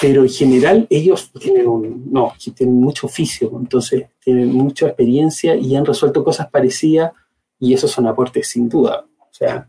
Pero 0.00 0.22
en 0.22 0.30
general 0.30 0.86
ellos 0.88 1.30
tienen 1.38 1.66
un, 1.66 2.10
no, 2.10 2.32
tienen 2.54 2.80
mucho 2.80 3.06
oficio, 3.06 3.50
entonces 3.58 4.06
tienen 4.18 4.52
mucha 4.52 4.86
experiencia 4.86 5.54
y 5.54 5.76
han 5.76 5.84
resuelto 5.84 6.24
cosas 6.24 6.48
parecidas 6.48 7.12
y 7.58 7.74
esos 7.74 7.90
son 7.90 8.06
aportes 8.06 8.48
sin 8.48 8.68
duda. 8.68 9.04
O 9.18 9.32
sea, 9.32 9.68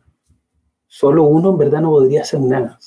solo 0.87 1.23
uno 1.23 1.49
en 1.51 1.57
verdad 1.57 1.81
no 1.81 1.89
podría 1.89 2.21
hacer 2.21 2.39
nada. 2.39 2.79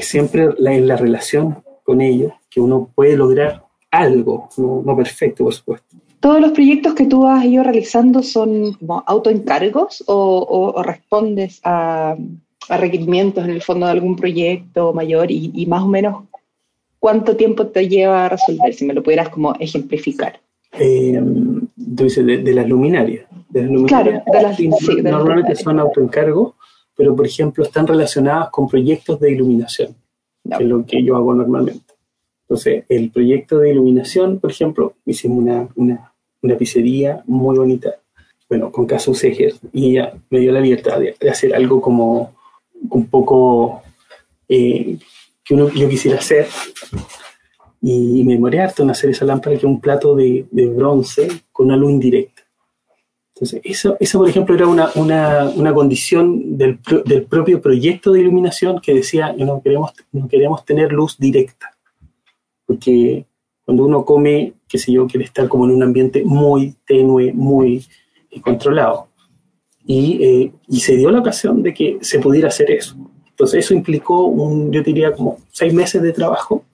Siempre 0.00 0.48
la, 0.58 0.74
en 0.74 0.88
la 0.88 0.96
relación 0.96 1.62
con 1.84 2.00
ellos 2.00 2.32
que 2.50 2.60
uno 2.60 2.90
puede 2.92 3.16
lograr 3.16 3.64
algo, 3.90 4.48
no, 4.56 4.96
perfecto, 4.96 5.44
por 5.44 5.54
supuesto. 5.54 5.96
¿Todos 6.26 6.40
los 6.40 6.50
proyectos 6.50 6.94
que 6.94 7.06
tú 7.06 7.24
has 7.28 7.44
ido 7.44 7.62
realizando 7.62 8.20
son 8.20 8.72
como 8.72 9.04
autoencargos 9.06 10.02
o, 10.08 10.82
respondes 10.82 11.60
a, 11.62 12.16
requerimientos 12.68 13.44
en 13.44 13.50
el 13.50 13.62
fondo 13.62 13.86
de 13.86 13.92
algún 13.92 14.16
proyecto 14.16 14.92
mayor 14.92 15.30
y, 15.30 15.64
más 15.66 15.84
o 15.84 15.86
menos 15.86 16.24
cuánto 16.98 17.36
tiempo 17.36 17.68
te 17.68 17.88
lleva 17.88 18.26
a 18.26 18.28
resolver? 18.30 18.74
Si 18.74 18.84
me 18.84 18.92
lo 18.92 19.04
pudieras 19.04 19.28
como 19.28 19.54
ejemplificar. 19.60 20.40
Eh, 20.72 21.22
tú 21.96 22.02
dices, 22.02 22.26
de, 22.26 22.52
las 22.52 22.68
luminarias. 22.68 23.26
claro, 23.86 24.10
de 24.10 24.42
las, 24.42 24.56
sí, 24.56 24.68
Normalmente 25.04 25.54
son 25.54 25.78
autoencargos, 25.78 26.54
pero 26.96 27.14
por 27.14 27.24
ejemplo 27.24 27.62
están 27.62 27.86
relacionadas 27.86 28.50
con 28.50 28.66
proyectos 28.66 29.20
de 29.20 29.30
iluminación 29.30 29.94
que 30.42 30.64
es 30.64 30.68
lo 30.68 30.84
que 30.84 31.04
yo 31.04 31.14
hago 31.14 31.34
normalmente. 31.34 31.94
Entonces, 32.48 32.84
el 32.88 33.12
proyecto 33.12 33.58
de 33.58 33.70
iluminación, 33.70 34.40
por 34.40 34.50
ejemplo, 34.50 34.94
hicimos 35.04 35.38
una, 35.38 35.68
una, 35.74 36.12
una 36.46 36.56
pizzería 36.56 37.22
muy 37.26 37.56
bonita, 37.56 37.96
bueno, 38.48 38.70
con 38.70 38.86
Caso 38.86 39.14
Seger, 39.14 39.54
y 39.72 39.90
ella 39.90 40.14
me 40.30 40.38
dio 40.38 40.52
la 40.52 40.60
libertad 40.60 41.00
de, 41.00 41.16
hacer 41.28 41.54
algo 41.54 41.80
como 41.80 42.34
un 42.90 43.06
poco 43.08 43.82
eh, 44.48 44.98
que 45.44 45.54
uno, 45.54 45.68
yo 45.70 45.88
quisiera 45.88 46.18
hacer, 46.18 46.46
y, 47.82 48.24
me 48.24 48.34
demoré 48.34 48.60
harto 48.60 48.82
en 48.82 48.90
hacer 48.90 49.10
esa 49.10 49.24
lámpara, 49.24 49.52
que 49.52 49.58
es 49.58 49.64
un 49.64 49.80
plato 49.80 50.16
de, 50.16 50.46
de 50.50 50.66
bronce 50.66 51.28
con 51.52 51.66
una 51.66 51.76
luz 51.76 51.90
indirecta. 51.92 52.42
Entonces, 53.36 53.60
eso, 53.64 53.98
eso 54.00 54.18
por 54.18 54.30
ejemplo, 54.30 54.54
era 54.54 54.66
una, 54.66 54.90
una, 54.94 55.50
una 55.50 55.74
condición 55.74 56.56
del, 56.56 56.80
del, 57.04 57.24
propio 57.24 57.60
proyecto 57.60 58.12
de 58.12 58.20
iluminación 58.20 58.80
que 58.80 58.94
decía, 58.94 59.34
no 59.36 59.60
queremos, 59.60 59.92
no 60.10 60.26
queremos 60.26 60.64
tener 60.64 60.90
luz 60.90 61.18
directa, 61.18 61.76
porque 62.64 63.26
cuando 63.66 63.84
uno 63.84 64.04
come, 64.04 64.54
qué 64.68 64.78
sé 64.78 64.92
yo, 64.92 65.08
quiere 65.08 65.24
estar 65.24 65.48
como 65.48 65.64
en 65.64 65.72
un 65.72 65.82
ambiente 65.82 66.22
muy 66.24 66.76
tenue, 66.86 67.32
muy 67.32 67.84
eh, 68.30 68.40
controlado. 68.40 69.08
Y, 69.84 70.24
eh, 70.24 70.52
y, 70.68 70.80
se 70.80 70.96
dio 70.96 71.10
la 71.10 71.18
ocasión 71.18 71.64
de 71.64 71.74
que 71.74 71.98
se 72.00 72.20
pudiera 72.20 72.48
hacer 72.48 72.70
eso. 72.70 72.96
Entonces 73.28 73.64
eso 73.64 73.74
implicó, 73.74 74.26
un, 74.26 74.72
yo 74.72 74.82
diría, 74.82 75.12
como 75.12 75.38
seis 75.50 75.74
meses 75.74 76.00
de 76.00 76.12
trabajo 76.12 76.64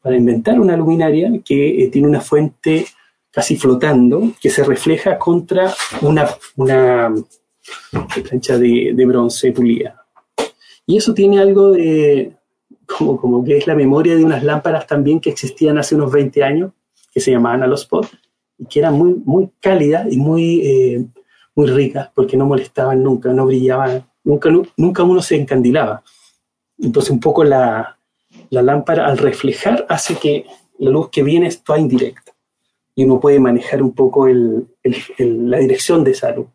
para 0.00 0.16
inventar 0.16 0.60
una 0.60 0.76
luminaria 0.76 1.30
que 1.44 1.82
eh, 1.82 1.88
tiene 1.88 2.06
una 2.06 2.20
fuente 2.20 2.86
casi 3.32 3.56
flotando, 3.56 4.32
que 4.40 4.48
se 4.48 4.62
refleja 4.62 5.18
contra 5.18 5.74
una, 6.02 6.28
una 6.56 7.12
plancha 8.28 8.56
de, 8.58 8.92
de 8.94 9.06
bronce 9.06 9.50
pulida. 9.50 10.06
Y 10.86 10.96
eso 10.96 11.12
tiene 11.14 11.40
algo 11.40 11.72
de, 11.72 12.37
como, 12.96 13.20
como, 13.20 13.44
que 13.44 13.58
es 13.58 13.66
la 13.66 13.74
memoria 13.74 14.16
de 14.16 14.24
unas 14.24 14.42
lámparas 14.42 14.86
también 14.86 15.20
que 15.20 15.30
existían 15.30 15.78
hace 15.78 15.94
unos 15.94 16.10
20 16.10 16.42
años, 16.42 16.72
que 17.12 17.20
se 17.20 17.30
llamaban 17.30 17.62
Alospot, 17.62 18.06
y 18.58 18.66
que 18.66 18.80
eran 18.80 18.94
muy, 18.94 19.14
muy 19.24 19.50
cálidas 19.60 20.10
y 20.10 20.16
muy, 20.16 20.60
eh, 20.66 21.04
muy 21.54 21.68
ricas, 21.68 22.10
porque 22.14 22.36
no 22.36 22.46
molestaban 22.46 23.02
nunca, 23.02 23.32
no 23.32 23.46
brillaban, 23.46 24.06
nunca, 24.24 24.50
nunca 24.76 25.02
uno 25.02 25.22
se 25.22 25.36
encandilaba. 25.36 26.02
Entonces 26.78 27.10
un 27.10 27.20
poco 27.20 27.44
la, 27.44 27.98
la 28.50 28.62
lámpara 28.62 29.06
al 29.06 29.18
reflejar 29.18 29.86
hace 29.88 30.16
que 30.16 30.46
la 30.78 30.90
luz 30.90 31.10
que 31.10 31.22
viene 31.22 31.48
es 31.48 31.62
toda 31.62 31.78
indirecta 31.78 32.32
y 32.94 33.04
uno 33.04 33.20
puede 33.20 33.38
manejar 33.38 33.82
un 33.82 33.92
poco 33.92 34.26
el, 34.26 34.66
el, 34.82 35.50
la 35.50 35.58
dirección 35.58 36.02
de 36.02 36.12
esa 36.12 36.32
luz. 36.32 36.46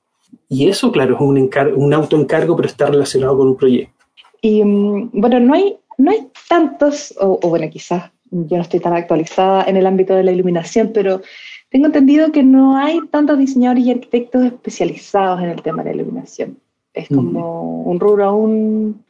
Y 0.49 0.67
eso, 0.67 0.91
claro, 0.91 1.15
es 1.15 1.21
un, 1.21 1.49
un 1.75 1.93
autoencargo, 1.93 2.55
pero 2.55 2.67
está 2.67 2.87
relacionado 2.87 3.37
con 3.37 3.47
un 3.49 3.55
proyecto. 3.55 3.93
Y 4.41 4.61
mm, 4.63 5.11
bueno, 5.13 5.39
no 5.39 5.53
hay, 5.53 5.77
no 5.97 6.11
hay 6.11 6.27
tantos, 6.47 7.13
o, 7.19 7.37
bueno, 7.49 7.69
quizás 7.69 8.11
yo 8.31 8.57
no 8.57 8.63
estoy 8.63 8.79
tan 8.79 8.93
actualizada 8.93 9.63
en 9.65 9.77
el 9.77 9.85
ámbito 9.85 10.15
de 10.15 10.23
la 10.23 10.31
iluminación, 10.31 10.91
pero 10.93 11.21
tengo 11.69 11.87
entendido 11.87 12.31
que 12.31 12.43
no 12.43 12.77
hay 12.77 12.99
tantos 13.11 13.37
diseñadores 13.37 13.85
y 13.85 13.91
arquitectos 13.91 14.43
especializados 14.45 15.41
en 15.41 15.49
el 15.49 15.61
tema 15.61 15.83
de 15.83 15.95
la 15.95 16.01
iluminación. 16.01 16.57
Es 16.93 17.07
como 17.07 17.83
un 17.83 17.99
rubro 17.99 18.25
aún 18.25 19.03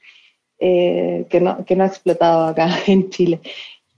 eh, 0.59 1.25
que, 1.29 1.41
no, 1.41 1.65
que 1.65 1.75
no 1.75 1.83
ha 1.83 1.87
explotado 1.87 2.45
acá 2.45 2.69
en 2.87 3.09
Chile. 3.09 3.41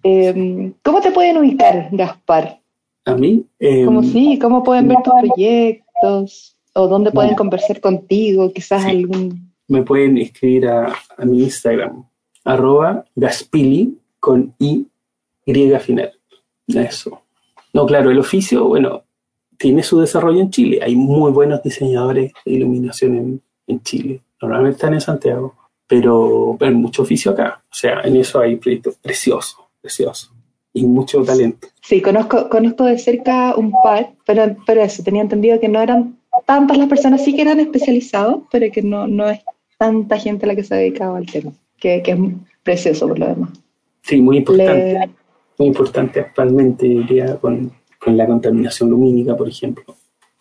Eh, 0.03 0.71
¿Cómo 0.83 1.01
te 1.01 1.11
pueden 1.11 1.37
ubicar, 1.37 1.89
Gaspar? 1.91 2.59
a 3.05 3.15
mí. 3.15 3.45
¿Cómo 3.85 4.01
em, 4.01 4.11
sí? 4.11 4.39
¿Cómo 4.39 4.63
pueden 4.63 4.87
ver 4.87 4.97
tus 5.03 5.13
proyectos? 5.13 6.57
¿O 6.73 6.87
dónde 6.87 7.11
pueden 7.11 7.35
conversar 7.35 7.79
contigo? 7.79 8.51
Quizás 8.51 8.85
algún 8.85 9.53
me 9.67 9.83
pueden 9.83 10.17
escribir 10.17 10.67
a, 10.67 10.93
a 11.17 11.25
mi 11.25 11.43
Instagram, 11.43 12.05
arroba 12.45 13.05
gaspili 13.15 13.97
con 14.19 14.53
i 14.59 14.85
griega 15.45 15.79
final. 15.79 16.13
Eso. 16.67 17.21
No, 17.73 17.85
claro, 17.85 18.09
el 18.09 18.19
oficio, 18.19 18.65
bueno, 18.65 19.03
tiene 19.57 19.83
su 19.83 19.99
desarrollo 19.99 20.39
en 20.39 20.49
Chile. 20.49 20.79
Hay 20.81 20.95
muy 20.95 21.31
buenos 21.31 21.61
diseñadores 21.61 22.31
de 22.45 22.51
iluminación 22.51 23.15
en, 23.15 23.41
en 23.67 23.83
Chile. 23.83 24.21
Normalmente 24.41 24.77
están 24.77 24.93
en 24.93 25.01
Santiago, 25.01 25.55
pero, 25.87 26.57
hay 26.59 26.71
mucho 26.71 27.03
oficio 27.03 27.31
acá. 27.31 27.61
O 27.69 27.75
sea, 27.75 28.01
en 28.01 28.15
eso 28.15 28.39
hay 28.39 28.55
proyectos 28.55 28.95
preciosos, 28.95 29.57
preciosos. 29.81 30.31
Y 30.73 30.85
mucho 30.85 31.23
talento. 31.23 31.67
Sí, 31.81 32.01
conozco, 32.01 32.49
conozco 32.49 32.83
de 32.83 32.97
cerca 32.97 33.55
un 33.55 33.71
par, 33.83 34.11
pero, 34.25 34.57
pero 34.65 34.81
eso, 34.81 35.03
tenía 35.03 35.21
entendido 35.21 35.59
que 35.59 35.69
no 35.69 35.81
eran 35.81 36.17
tantas 36.45 36.77
las 36.77 36.89
personas, 36.89 37.23
sí 37.23 37.33
que 37.33 37.43
eran 37.43 37.61
especializados, 37.61 38.43
pero 38.51 38.69
que 38.71 38.81
no, 38.81 39.07
no 39.07 39.29
es 39.29 39.39
tanta 39.77 40.17
gente 40.17 40.45
la 40.45 40.55
que 40.55 40.63
se 40.63 40.73
ha 40.73 40.77
dedicado 40.77 41.15
al 41.15 41.25
tema, 41.25 41.51
que, 41.79 42.01
que 42.01 42.11
es 42.11 42.19
precioso 42.63 43.07
por 43.07 43.19
lo 43.19 43.27
demás. 43.27 43.49
Sí, 44.01 44.21
muy 44.21 44.37
importante. 44.37 44.93
Le... 44.93 45.09
Muy 45.57 45.69
importante 45.69 46.19
actualmente, 46.19 46.85
diría, 46.85 47.37
con, 47.37 47.71
con 47.97 48.17
la 48.17 48.27
contaminación 48.27 48.89
lumínica, 48.89 49.37
por 49.37 49.47
ejemplo. 49.47 49.85